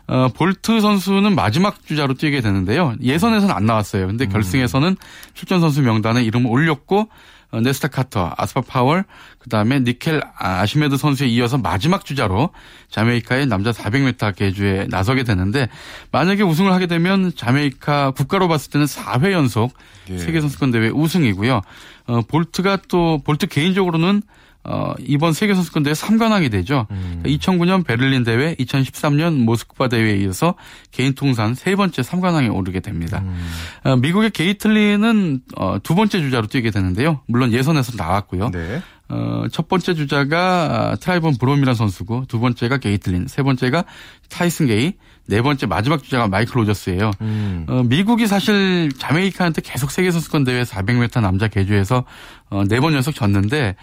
[0.08, 2.96] 어, 볼트 선수는 마지막 주자로 뛰게 되는데요.
[3.02, 4.08] 예선에서는 안 나왔어요.
[4.08, 4.98] 근데 결승에서는
[5.34, 7.10] 출전 선수 명단에 이름을 올렸고
[7.52, 9.06] 어, 네스타 카터, 아스파 파월,
[9.40, 12.50] 그 다음에 니켈 애시미드 선수에 이어서 마지막 주자로
[12.90, 15.70] 자메이카의 남자 400m 계주에 나서게 되는데
[16.12, 19.74] 만약에 우승을 하게 되면 자메이카 국가로 봤을 때는 4회 연속
[20.10, 20.18] 예.
[20.18, 21.62] 세계 선수권 대회 우승이고요.
[22.08, 24.22] 어, 볼트가 또 볼트 개인적으로는
[24.68, 26.88] 어, 이번 세계선수권 대회 3관왕이 되죠.
[26.92, 27.22] 음.
[27.26, 30.56] 2009년 베를린 대회, 2013년 모스크바 대회에 이어서
[30.92, 33.22] 개인 통산 세 번째 3관왕에 오르게 됩니다.
[33.24, 33.48] 음.
[33.84, 37.22] 어, 미국의 게이틀린은 어, 두 번째 주자로 뛰게 되는데요.
[37.28, 38.50] 물론 예선에서 나왔고요.
[38.52, 38.82] 네.
[39.08, 43.86] 어, 첫 번째 주자가 트레이본 브로멜이라는 선수고 두 번째가 게이틀린, 세 번째가
[44.30, 44.94] 타이슨 게이,
[45.28, 47.12] 네 번째 마지막 주자가 마이클 로저스예요.
[47.22, 47.66] 음.
[47.70, 52.04] 어, 미국이 사실 자메이카한테 계속 세계 선수권 대회 400m 남자 개주에서
[52.50, 53.76] 어, 네 번 연속 졌는데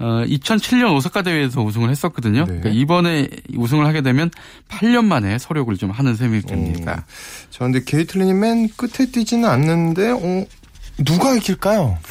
[0.00, 2.40] 어, 2007년 오사카 대회에서 우승을 했었거든요.
[2.40, 2.46] 네.
[2.46, 4.30] 그러니까 이번에 우승을 하게 되면
[4.68, 7.04] 8년 만에 서력을 좀 하는 셈이 됩니다.
[7.06, 7.12] 어,
[7.50, 10.46] 저 근데 게이틀린이 맨 끝에 뛰지는 않는데 어,
[11.04, 11.96] 누가 이길까요?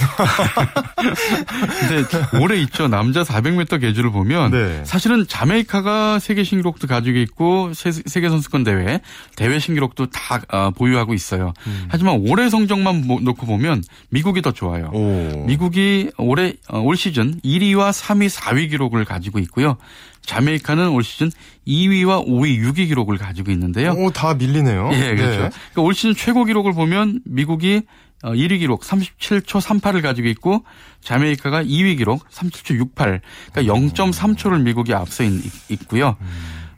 [1.80, 2.88] 근데 올해 있죠.
[2.88, 4.82] 남자 400m 계주를 보면 네.
[4.86, 9.02] 사실은 자메이카가 세계 신기록도 가지고 있고 세계 선수권 대회
[9.36, 11.54] 대회 신기록도 다 어, 보유하고 있어요.
[11.68, 11.86] 음.
[11.90, 14.90] 하지만 올해 성적만 놓고 보면 미국이 더 좋아요.
[14.94, 15.46] 오.
[15.46, 19.78] 미국이 올해 어, 올 시즌 1위와 3위, 4위 기록을 가지고 있고요.
[20.28, 21.32] 자메이카는 올 시즌
[21.66, 23.92] 2위와 5위, 6위 기록을 가지고 있는데요.
[23.92, 24.90] 오, 다 밀리네요.
[24.94, 25.42] 예, 그렇죠.
[25.44, 25.50] 네.
[25.50, 27.84] 그러니까 올 시즌 최고 기록을 보면 미국이
[28.24, 30.64] 1위 어, 기록 37초 38을 가지고 있고
[31.02, 33.22] 자메이카가 2위 기록 37초 68.
[33.54, 36.18] 그러니까 0.3초를 미국이 앞서 있, 고요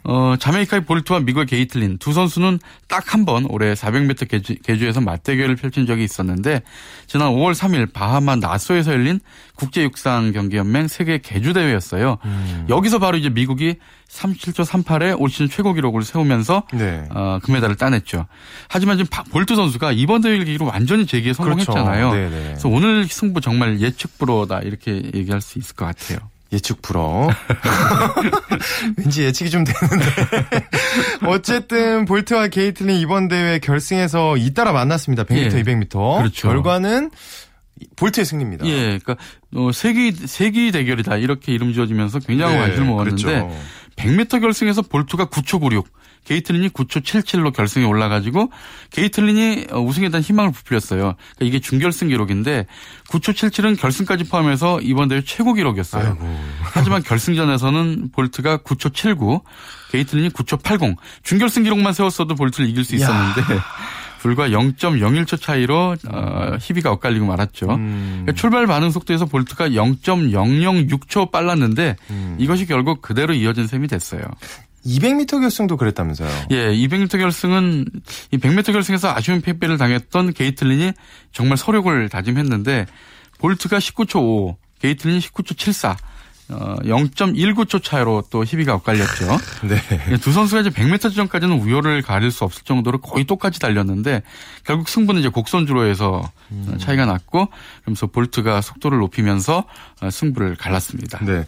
[0.10, 5.56] 어, 자메이카의 볼트와 미국의 게이틀린 두 선수는 딱 한 번 올해 400m 개주, 개주에서 맞대결을
[5.56, 6.62] 펼친 적이 있었는데
[7.06, 9.20] 지난 5월 3일 바하마 나소에서 열린
[9.56, 12.18] 국제육상 경기연맹 세계 개주 대회였어요.
[12.26, 12.66] 음.
[12.70, 13.76] 여기서 바로 이제 미국이
[14.10, 17.04] 37초 38의 올 시즌 최고 기록을 세우면서 네.
[17.12, 18.26] 어, 금메달을 따냈죠.
[18.68, 22.10] 하지만 지금 볼트 선수가 이번 대회를 계기로 완전히 재기에 성공했잖아요.
[22.10, 22.30] 그렇죠.
[22.32, 26.18] 그래서 오늘 승부 정말 예측 불허다 이렇게 얘기할 수 있을 것 같아요.
[26.52, 27.30] 예측 불어.
[28.98, 30.06] 왠지 예측이 좀 되는데.
[31.28, 35.24] 어쨌든 볼트와 게이틀린 이번 대회 결승에서 잇따라 만났습니다.
[35.26, 35.50] 100m, 예.
[35.50, 36.18] 200m.
[36.18, 36.48] 그렇죠.
[36.48, 37.12] 결과는
[37.96, 38.66] 볼트의 승리입니다.
[38.66, 39.18] 예, 그러니까
[39.56, 43.56] 어, 세기 세기 대결이다 이렇게 이름 지어지면서 굉장히 네, 관심을 모았는데 그렇죠.
[43.96, 45.88] 100m 결승에서 볼트가 9초 96,
[46.26, 48.52] 게이틀린이 9초 77로 결승에 올라가지고
[48.92, 51.16] 게이틀린이 어, 우승에 대한 희망을 부풀렸어요.
[51.16, 52.66] 그러니까 이게 준결승 기록인데
[53.10, 56.08] 9초 77은 결승까지 포함해서 이번 대회 최고 기록이었어요.
[56.10, 56.40] 아이고.
[56.62, 59.42] 하지만 결승전에서는 볼트가 9초 79,
[59.92, 60.96] 게이틀린이 9초 80.
[61.24, 63.42] 준결승 기록만 세웠어도 볼트를 이길 수 있었는데
[64.20, 67.68] 불과 0.01초 차이로 어, 희비가 엇갈리고 말았죠.
[67.72, 68.22] 음.
[68.22, 72.36] 그러니까 출발 반응 속도에서 볼트가 0.006초 빨랐는데 음.
[72.38, 74.22] 이것이 결국 그대로 이어진 셈이 됐어요.
[74.86, 76.30] 200m 결승도 그랬다면서요?
[76.52, 77.86] 예, 200m 결승은
[78.32, 80.94] 이 100m 결승에서 아쉬운 패배를 당했던 게이틀린이
[81.32, 82.86] 정말 서력을 다짐했는데
[83.40, 85.98] 볼트가 19초 5, 게이틀린이 19초 74.
[86.52, 89.38] 어, 0.19초 차이로 또 희비가 엇갈렸죠.
[89.70, 89.80] 네.
[90.10, 94.24] 예, 두 선수가 이제 100m 지점까지는 우열을 가릴 수 없을 정도로 거의 똑같이 달렸는데
[94.64, 96.78] 결국 승부는 이제 곡선주로에서 음.
[96.80, 97.50] 차이가 났고
[97.82, 99.66] 그러면서 볼트가 속도를 높이면서
[100.02, 101.24] 어, 승부를 갈랐습니다.
[101.24, 101.46] 네.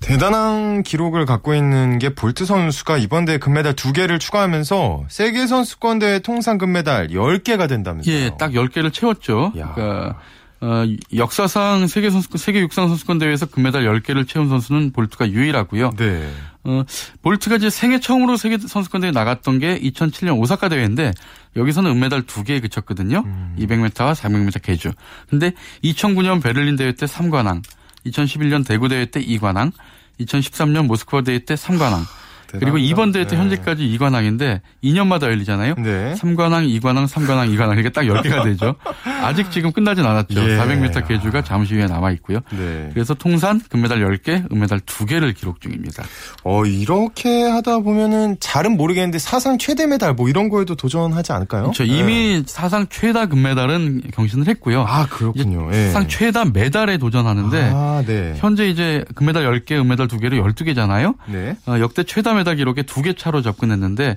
[0.00, 6.18] 대단한 기록을 갖고 있는 게 볼트 선수가 이번 대회 금메달 2개를 추가하면서 세계 선수권 대회
[6.18, 8.14] 통산 금메달 10개가 된다면서요.
[8.14, 9.52] 예, 딱 10개를 채웠죠.
[9.58, 9.72] 야.
[9.74, 10.18] 그러니까
[10.60, 15.90] 어, 역사상 세계 선수권 세계 육상 선수권 대회에서 금메달 10개를 채운 선수는 볼트가 유일하고요.
[15.96, 16.30] 네.
[16.64, 16.82] 어,
[17.22, 21.12] 볼트가 이제 생애 처음으로 세계 선수권 대회 나갔던 게 2007년 오사카 대회인데
[21.56, 23.22] 여기서는 은메달 2개에 그쳤거든요.
[23.24, 23.56] 음.
[23.58, 24.92] 200m와 400m 개주.
[25.28, 25.52] 근데
[25.84, 27.62] 2009년 베를린 대회 때 3관왕,
[28.06, 29.72] 2011년 대구 대회 때 2관왕,
[30.20, 32.04] 2013년 모스크바 대회 때 3관왕.
[32.52, 33.42] 그리고 이번 대회 때 네.
[33.42, 35.74] 현재까지 2관왕인데 2년마다 열리잖아요.
[35.78, 36.14] 네.
[36.14, 38.76] 3관왕, 2관왕, 3관왕, 2관왕 이게 딱 10개가 되죠.
[39.22, 40.40] 아직 지금 끝나진 않았죠.
[40.40, 40.56] 예.
[40.56, 42.40] 400m 계주가 잠시 후에 남아 있고요.
[42.50, 42.90] 네.
[42.94, 46.04] 그래서 통산 금메달 10개, 은메달 2개를 기록 중입니다.
[46.44, 51.62] 어, 이렇게 하다 보면은 잘은 모르겠는데 사상 최대 메달 뭐 이런 거에도 도전하지 않을까요?
[51.62, 51.84] 그렇죠.
[51.84, 52.42] 이미 네.
[52.46, 54.84] 사상 최다 금메달은 경신을 했고요.
[54.86, 55.68] 아, 그렇군요.
[55.72, 55.86] 예.
[55.86, 58.34] 사상 최다 메달에 도전하는데 아, 네.
[58.36, 61.14] 현재 이제 금메달 10개, 은메달 2개를 12개잖아요.
[61.26, 61.56] 네.
[61.66, 64.16] 어, 역대 최다 메달 기록에 두 개 차로 접근했는데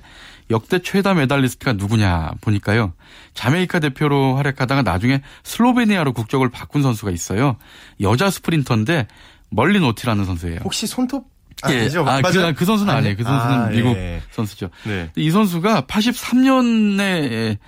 [0.50, 2.92] 역대 최다 메달리스트가 누구냐 보니까요.
[3.34, 7.56] 자메이카 대표로 활약하다가 나중에 슬로베니아로 국적을 바꾼 선수가 있어요.
[8.00, 9.06] 여자 스프린터인데
[9.50, 10.60] 멀린 오티라는 선수예요.
[10.64, 11.26] 혹시 손톱
[11.68, 11.88] 예.
[12.06, 13.16] 아, 그, 그, 선수는 아니 에요.
[13.18, 14.22] 그 선수는 아, 미국 예.
[14.30, 14.70] 선수죠.
[14.84, 15.10] 네.
[15.16, 17.58] 이 선수가 83년에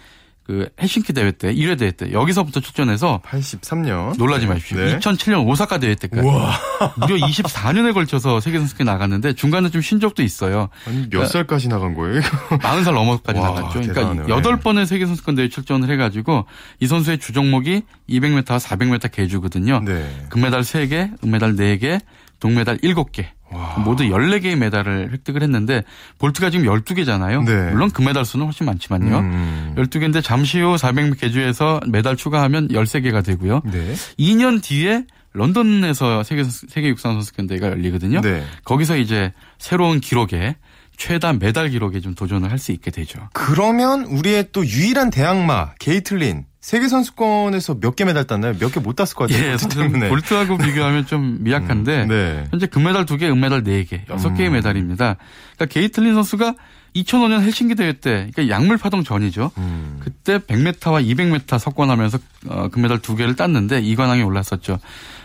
[0.44, 4.76] 그 헬싱키 대회 때 1회 대회 때 여기서부터 출전해서 83년 놀라지 마십시오.
[4.78, 4.98] 네.
[4.98, 6.52] 2007년 오사카 대회 때까지 우와.
[6.96, 10.68] 무려 24년에 걸쳐서 세계 선수권 나갔는데 중간에 좀 쉰 적도 있어요.
[10.86, 12.20] 아니 몇 그러니까 살까지 나간 거예요?
[12.20, 13.80] 40살 넘어까지 와, 나갔죠.
[13.80, 16.46] 그러니까 8번의 세계 선수권 대회 출전을 해 가지고
[16.80, 19.80] 이 선수의 주 종목이 200m와 400m 개주거든요.
[19.84, 20.08] 네.
[20.28, 22.00] 금메달 3개, 은메달 4개,
[22.40, 23.26] 동메달 7개.
[23.52, 23.78] 와.
[23.78, 25.82] 모두 14개의 메달을 획득을 했는데
[26.18, 27.44] 볼트가 지금 12개잖아요.
[27.44, 27.70] 네.
[27.70, 29.18] 물론 금메달 수는 훨씬 많지만요.
[29.18, 29.74] 음.
[29.76, 33.62] 12개인데 잠시 후 400m 개주에서 메달 추가하면 13개가 되고요.
[33.64, 33.94] 네.
[34.18, 38.20] 2년 뒤에 런던에서 세계 세계 육상 선수권 대회가 열리거든요.
[38.20, 38.44] 네.
[38.64, 40.56] 거기서 이제 새로운 기록에
[41.02, 43.28] 최다 메달 기록에 좀 도전을 할 수 있게 되죠.
[43.32, 48.52] 그러면 우리의 또 유일한 대항마 게이틀린 세계 선수권에서 몇 개 메달 땄나요?
[48.60, 49.50] 몇 개 못 땄을 것 같아요.
[49.52, 52.44] 예, 사실 볼트하고 비교하면 좀 미약한데 음, 네.
[52.52, 54.52] 현재 금메달 2개, 은메달 4개, 6개의 음.
[54.52, 55.16] 메달입니다.
[55.56, 56.54] 그러니까 게이틀린 선수가
[56.94, 59.50] 2005년 헬싱키 대회 때, 그러니까 약물 파동 전이죠.
[59.58, 59.96] 음.
[60.00, 64.78] 그때 100m와 200m 석권하면서 어, 금메달 2개를 땄는데 2관왕에 올랐었죠.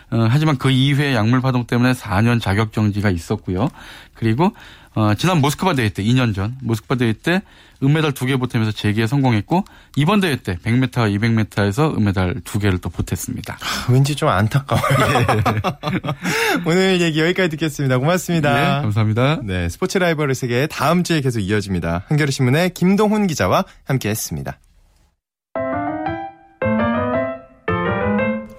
[0.10, 3.68] 어, 하지만 그 이후에 약물 파동 때문에 4년 자격 정지가 있었고요.
[4.16, 4.54] 그리고
[4.98, 7.44] 어, 지난 모스크바 대회 때 2년 전 모스크바 대회 때
[7.84, 9.64] 은메달 두개 보태면서 재기에 성공했고
[9.96, 13.60] 이번 대회 때 100m, 200m에서 은메달 두 개를 또 보탰습니다.
[13.62, 14.88] 아, 왠지 좀 안타까워요.
[15.30, 16.62] 예.
[16.66, 18.00] 오늘 얘기 여기까지 듣겠습니다.
[18.00, 18.54] 고맙습니다.
[18.56, 19.42] 네, 감사합니다.
[19.44, 22.06] 네, 스포츠 라이벌의 세계 다음 주에 계속 이어집니다.
[22.08, 24.58] 한겨레 신문의 김동훈 기자와 함께했습니다.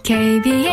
[0.05, 0.68] KBS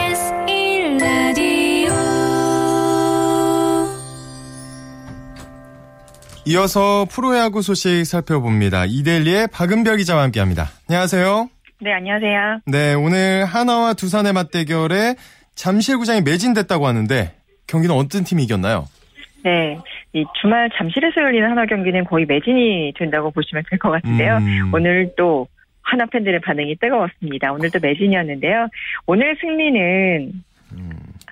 [6.47, 8.85] 이어서 프로야구 소식 살펴봅니다.
[8.85, 10.67] 이델리의 박은별 기자와 함께합니다.
[10.89, 11.49] 안녕하세요.
[11.81, 12.59] 네, 안녕하세요.
[12.67, 15.15] 네, 오늘 하나와 두산의 맞대결에
[15.55, 17.31] 잠실구장이 매진됐다고 하는데
[17.67, 18.85] 경기는 어떤 팀이 이겼나요?
[19.43, 19.77] 네,
[20.13, 24.37] 이 주말 잠실에서 열리는 하나 경기는 거의 매진이 된다고 보시면 될 것 같은데요.
[24.37, 24.71] 음.
[24.73, 25.47] 오늘 또
[25.81, 27.53] 하나 팬들의 반응이 뜨거웠습니다.
[27.53, 28.67] 오늘도 매진이었는데요.
[29.05, 30.43] 오늘 승리는 음.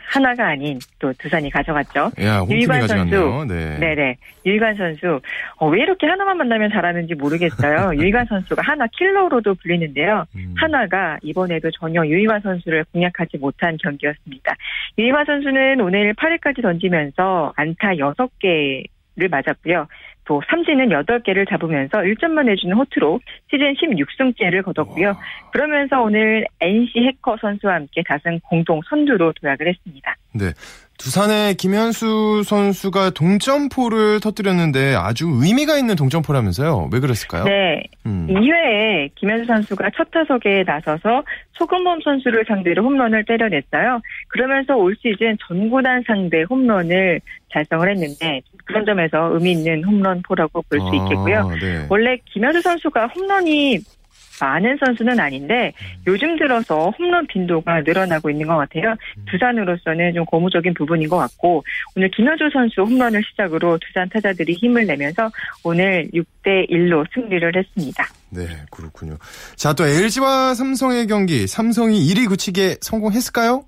[0.05, 2.11] 하나가 아닌 또 두산이 가져갔죠.
[2.21, 3.45] 야, 유이관 선수.
[3.47, 3.77] 네.
[3.79, 4.17] 네네.
[4.45, 5.19] 유이관 선수.
[5.57, 7.95] 어, 왜 이렇게 하나만 만나면 잘하는지 모르겠어요.
[7.99, 10.25] 유이관 선수가 하나 킬러로도 불리는데요.
[10.35, 10.53] 음.
[10.57, 14.55] 하나가 이번에도 전혀 유이관 선수를 공략하지 못한 경기였습니다.
[14.97, 18.83] 유이관 선수는 오늘 8회까지 던지면서 안타 6개
[19.15, 19.87] 를 맞았고요.
[20.25, 25.07] 또 삼진은 8개를 잡으면서 1점만 내주는 호투로 시즌 16승째를 거뒀고요.
[25.09, 25.19] 와.
[25.51, 30.15] 그러면서 오늘 NC 해커 선수와 함께 다승 공동 선두로 도약을 했습니다.
[30.33, 30.51] 네.
[31.03, 36.89] 두산의 김현수 선수가 동점포를 터뜨렸는데 아주 의미가 있는 동점포라면서요.
[36.93, 37.43] 왜 그랬을까요?
[37.43, 37.83] 네.
[38.05, 38.27] 음.
[38.29, 41.23] 2회에 김현수 선수가 첫 타석에 나서서
[41.57, 43.99] 소금범 선수를 상대로 홈런을 때려냈어요.
[44.29, 47.19] 그러면서 올 시즌 전구단 상대 홈런을
[47.51, 51.49] 달성을 했는데 그런 점에서 의미 있는 홈런포라고 볼수 아, 있겠고요.
[51.49, 51.85] 네.
[51.89, 53.79] 원래 김현수 선수가 홈런이
[54.43, 55.71] 많은 선수는 아닌데
[56.05, 58.91] 요즘 들어서 홈런 빈도가 늘어나고 있는 것 같아요.
[59.17, 59.25] 음.
[59.31, 61.63] 두산으로서는 좀 고무적인 부분인 것 같고
[61.95, 65.31] 오늘 김현주 선수 홈런을 시작으로 두산 타자들이 힘을 내면서
[65.63, 68.05] 오늘 6대 1로 승리를 했습니다.
[68.31, 69.17] 네, 그렇군요.
[69.55, 73.63] 자, 또 LG와 삼성의 경기 삼성이 1위 굳히게 성공했을까요?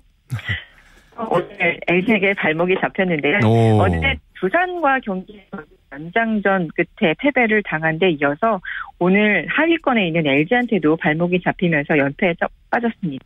[1.30, 3.38] 오늘 LG에게 발목이 잡혔는데요.
[3.46, 3.80] 오.
[3.80, 8.60] 어제 두산과 경기에서 연장전 끝에 패배를 당한 데 이어서
[8.98, 12.34] 오늘 하위권에 있는 LG한테도 발목이 잡히면서 연패에
[12.70, 13.24] 빠졌습니다.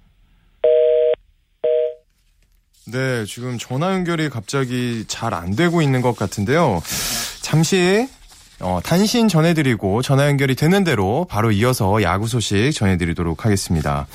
[2.92, 6.80] 네, 지금 전화 연결이 갑자기 잘 안 되고 있는 것 같은데요.
[7.42, 8.08] 잠시
[8.62, 14.06] 어, 단신 전해드리고 전화 연결이 되는 대로 바로 이어서 야구 소식 전해드리도록 하겠습니다.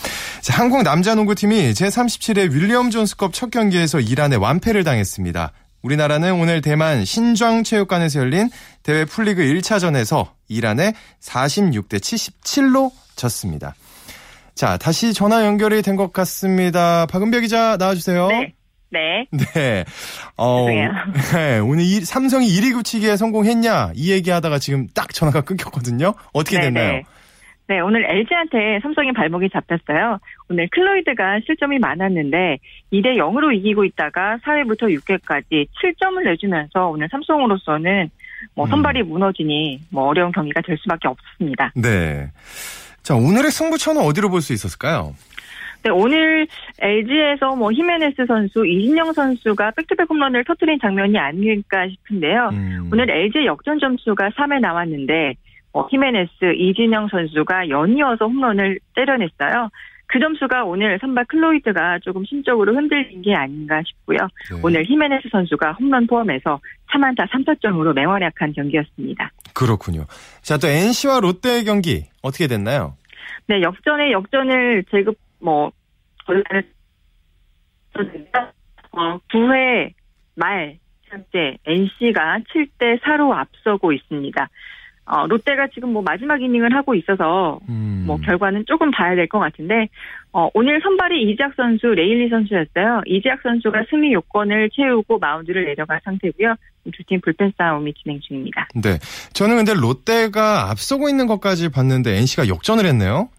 [0.41, 5.51] 자, 한국 남자농구팀이 제37회 윌리엄 존스컵 첫 경기에서 이란에 완패를 당했습니다.
[5.85, 8.49] 우리나라는 오늘 대만 신庄체육관에서 열린
[8.81, 13.75] 대회 풀리그 1차전에서 이란에 46대 77로 졌습니다.
[14.55, 17.05] 자, 다시 전화 연결이 된 것 같습니다.
[17.05, 18.27] 박은배 기자 나와주세요.
[18.29, 18.53] 네.
[18.89, 19.27] 네.
[19.53, 19.85] 네.
[20.37, 20.65] 어,
[21.33, 26.13] 네, 오늘 이, 삼성이 1위 굳히기에 성공했냐 이 얘기하다가 지금 딱 전화가 끊겼거든요.
[26.33, 27.01] 어떻게 네, 됐나요?
[27.67, 27.75] 네.
[27.75, 30.19] 네, 오늘 LG한테 삼성의 발목이 잡혔어요.
[30.49, 32.57] 오늘 클로이드가 실점이 많았는데
[32.93, 38.09] 2대 0으로 이기고 있다가 4회부터 6회까지 7점을 내주면서 오늘 삼성으로서는
[38.55, 38.69] 뭐 음.
[38.69, 39.09] 선발이 음.
[39.09, 41.71] 무너지니 뭐 어려운 경기가 될 수밖에 없습니다.
[41.75, 42.29] 네.
[43.01, 45.13] 자, 오늘의 승부처는 어디로 볼 수 있었을까요?
[45.83, 46.47] 네, 오늘
[46.79, 52.49] LG에서 뭐 히메네스 선수, 이진영 선수가 back-to-back 홈런을 터트린 장면이 아닐까 싶은데요.
[52.53, 52.89] 음.
[52.91, 55.35] 오늘 LG 역전 점수가 3회에 나왔는데
[55.75, 59.69] 어, 히메네스, 이진영 선수가 연이어서 홈런을 때려냈어요.
[60.07, 64.19] 그 점수가 오늘 선발 클로이드가 조금 심적으로 흔들린 게 아닌가 싶고요.
[64.51, 64.61] 네.
[64.63, 66.61] 오늘 히메네스 선수가 홈런 포함해서
[66.91, 69.31] 3안타 3타점으로 맹활약한 경기였습니다.
[69.53, 70.05] 그렇군요.
[70.41, 72.95] 자, 또 NC와 롯데의 경기 어떻게 됐나요?
[73.47, 75.73] 네, 역전에 역전을 제급 뭐
[78.91, 79.91] 어, 9회
[80.35, 84.49] 말 현재 NC가 7대 4로 앞서고 있습니다.
[85.05, 88.03] 어, 롯데가 지금 뭐 마지막 이닝을 하고 있어서 음.
[88.07, 89.87] 뭐 결과는 조금 봐야 될 것 같은데
[90.31, 93.01] 어, 오늘 선발이 이지학 선수, 레일리 선수였어요.
[93.05, 96.55] 이지학 선수가 승리 요건을 채우고 마운드를 내려갈 상태고요.
[96.85, 98.67] 두 팀 불펜 싸움이 진행 중입니다.
[98.75, 98.99] 네,
[99.33, 103.29] 저는 근데 롯데가 앞서고 있는 것까지 봤는데 NC가 역전을 했네요.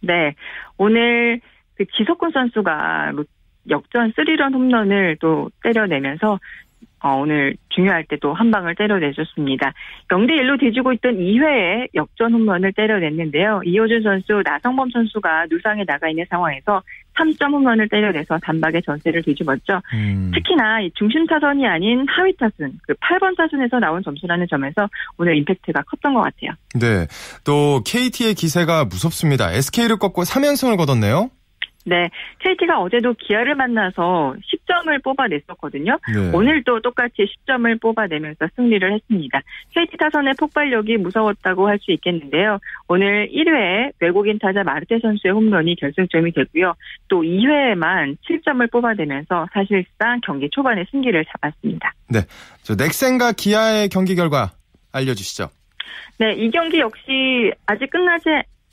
[0.00, 0.34] 네,
[0.76, 1.40] 오늘
[1.76, 3.12] 그 지석군 선수가
[3.70, 6.38] 역전 3런 홈런을 또 때려내면서
[7.02, 9.72] 어, 오늘 중요할 때 또 한 방을 때려내줬습니다.
[10.08, 13.62] 0대 1로 뒤지고 있던 2회에 역전 홈런을 때려냈는데요.
[13.64, 16.82] 이호준 선수, 나성범 선수가 누상에 나가 있는 상황에서
[17.18, 19.80] 3점 홈런을 때려내서 단박에 전세를 뒤집었죠.
[19.94, 20.30] 음.
[20.34, 24.88] 특히나 중심 타선이 아닌 하위 타순, 그 8번 타순에서 나온 점수라는 점에서
[25.18, 26.52] 오늘 임팩트가 컸던 것 같아요.
[26.80, 27.06] 네.
[27.44, 29.52] 또 KT의 기세가 무섭습니다.
[29.52, 31.30] SK를 꺾고 3연승을 거뒀네요.
[31.84, 32.08] 네,
[32.38, 35.98] KT가 어제도 기아를 만나서 10점을 뽑아냈었거든요.
[36.14, 36.30] 네.
[36.32, 39.40] 오늘도 똑같이 10점을 뽑아내면서 승리를 했습니다.
[39.74, 42.58] KT 타선의 폭발력이 무서웠다고 할 수 있겠는데요.
[42.88, 46.74] 오늘 1회에 외국인 타자 마르테 선수의 홈런이 결승점이 되고요.
[47.08, 51.92] 또 2회에만 7점을 뽑아내면서 사실상 경기 초반에 승기를 잡았습니다.
[52.08, 52.20] 네,
[52.62, 54.52] 저 넥센과 기아의 경기 결과
[54.92, 55.48] 알려주시죠.
[56.18, 58.28] 네, 이 경기 역시 아직 끝나지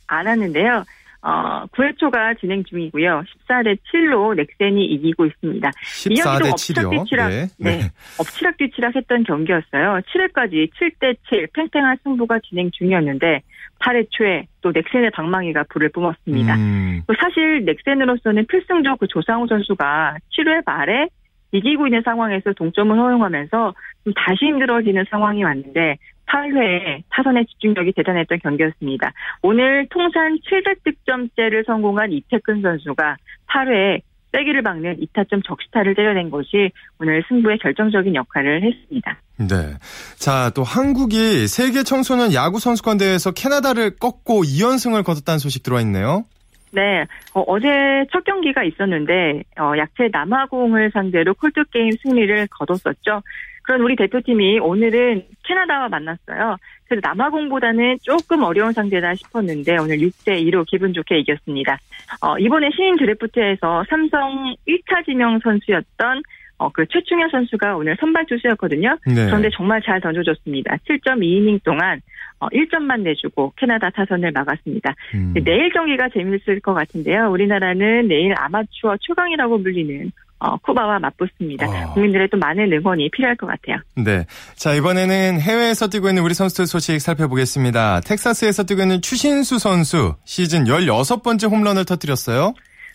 [0.08, 0.84] 않았는데요.
[1.22, 3.24] 어, 9회 초가 진행 중이고요.
[3.48, 5.70] 14대 7로 넥센이 이기고 있습니다.
[5.70, 7.50] 14대 7이요?
[7.58, 7.78] 네.
[7.78, 7.90] 네.
[8.20, 10.02] 엎치락뒤치락 했던 경기였어요.
[10.14, 13.42] 7회까지 7대 7 팽팽한 승부가 진행 중이었는데
[13.80, 16.56] 8회 초에 또 넥센의 방망이가 불을 뿜었습니다.
[16.56, 17.02] 음.
[17.20, 21.08] 사실 넥센으로서는 필승조 그 조상우 선수가 7회 말에
[21.52, 25.98] 이기고 있는 상황에서 동점을 허용하면서 좀 다시 힘들어지는 상황이 왔는데
[26.30, 29.12] 8회 타선의 집중력이 대단했던 경기였습니다.
[29.42, 33.18] 오늘 통산 700득점째를 성공한 이태근 선수가
[33.48, 34.02] 8회에
[34.32, 39.18] 세기를 박는 2타점 적시타를 때려낸 것이 오늘 승부의 결정적인 역할을 했습니다.
[39.38, 39.76] 네.
[40.18, 46.26] 자, 또 한국이 세계 청소년 야구 선수권 대회에서 캐나다를 꺾고 2연승을 거뒀다는 소식 들어와 있네요.
[46.72, 53.24] 네, 어, 제첫 경기가 있었는데 어, 약체 남아공을 상대로 콜드 게임 승리를 거뒀었죠.
[53.70, 56.58] 그런 우리 대표팀이 오늘은 캐나다와 만났어요.
[56.88, 61.78] 그래서 남아공보다는 조금 어려운 상대다 싶었는데 오늘 6대 2로 기분 좋게 이겼습니다.
[62.20, 66.24] 어, 이번에 신인 드래프트에서 삼성 1차 지명 선수였던
[66.58, 68.98] 어, 그 최충현 선수가 오늘 선발 투수였거든요.
[69.06, 69.28] 네.
[69.28, 70.78] 그런데 정말 잘 던져줬습니다.
[70.88, 72.02] 7.2이닝 동안
[72.40, 74.96] 어, 1점만 내주고 캐나다 타선을 막았습니다.
[75.14, 75.36] 음.
[75.46, 77.30] 내일 경기가 재미있을 것 같은데요.
[77.30, 81.68] 우리나라는 내일 아마추어 최강이라고 불리는 어, 쿠바와 맞붙습니다.
[81.68, 81.94] 어.
[81.94, 83.78] 국민들의 또 많은 응원이 필요할 것 같아요.
[83.96, 84.26] 네.
[84.56, 88.02] 자, 이번에는 해외에서 뛰고 있는 우리 선수들 소식 살펴보겠습니다.
[88.02, 92.54] 텍사스에서 뛰고 있는 추신수 선수 시즌 16번째 홈런을 터뜨렸어요.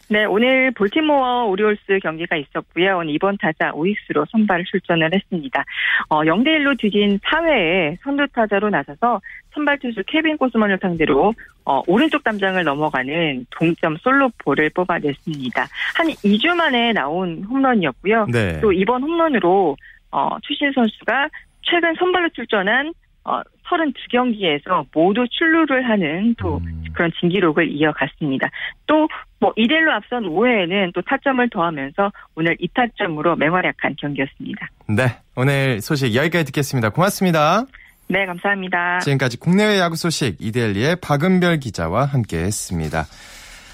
[0.09, 3.03] 네, 오늘 볼티모어 오리올스 경기가 있었고요.
[3.05, 5.65] 이번 타자 오익수로 선발 출전을 했습니다.
[6.09, 9.21] 어, 0대 1로 뒤진 4회에 선두 타자로 나서서
[9.55, 11.33] 선발 투수 케빈 코스먼을 상대로
[11.65, 15.67] 어, 오른쪽 담장을 넘어가는 동점 솔로포를 뽑아냈습니다.
[15.97, 18.27] 한 2주 만에 나온 홈런이었고요.
[18.27, 18.61] 네.
[18.61, 19.77] 또 이번 홈런으로
[20.11, 21.29] 어, 추신 선수가
[21.63, 22.93] 최근 선발로 출전한
[23.25, 26.85] 어, 32경기에서 모두 출루를 하는 또 음.
[26.93, 28.51] 그런 진기록을 이어갔습니다.
[28.87, 29.09] 또,
[29.45, 34.69] 뭐, 이대로 앞선 5회에는 또 타점을 더하면서 오늘 2타점으로 맹활약한 경기였습니다.
[34.89, 35.19] 네.
[35.37, 36.89] 오늘 소식 여기까지 듣겠습니다.
[36.89, 37.67] 고맙습니다.
[38.09, 39.01] 네, 감사합니다.
[39.01, 43.05] 지금까지 국내외 야구 소식 이데일리의 박은별 기자와 함께 했습니다.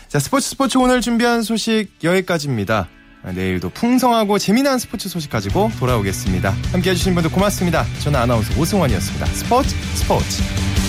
[0.08, 2.88] 자, 스포츠 스포츠 오늘 준비한 소식 여기까지입니다.
[3.32, 6.50] 내일도 풍성하고 재미난 스포츠 소식 가지고 돌아오겠습니다.
[6.72, 7.84] 함께 해주신 분들 고맙습니다.
[8.02, 9.26] 저는 아나운서 오승환이었습니다.
[9.26, 10.79] 스포츠 스포츠.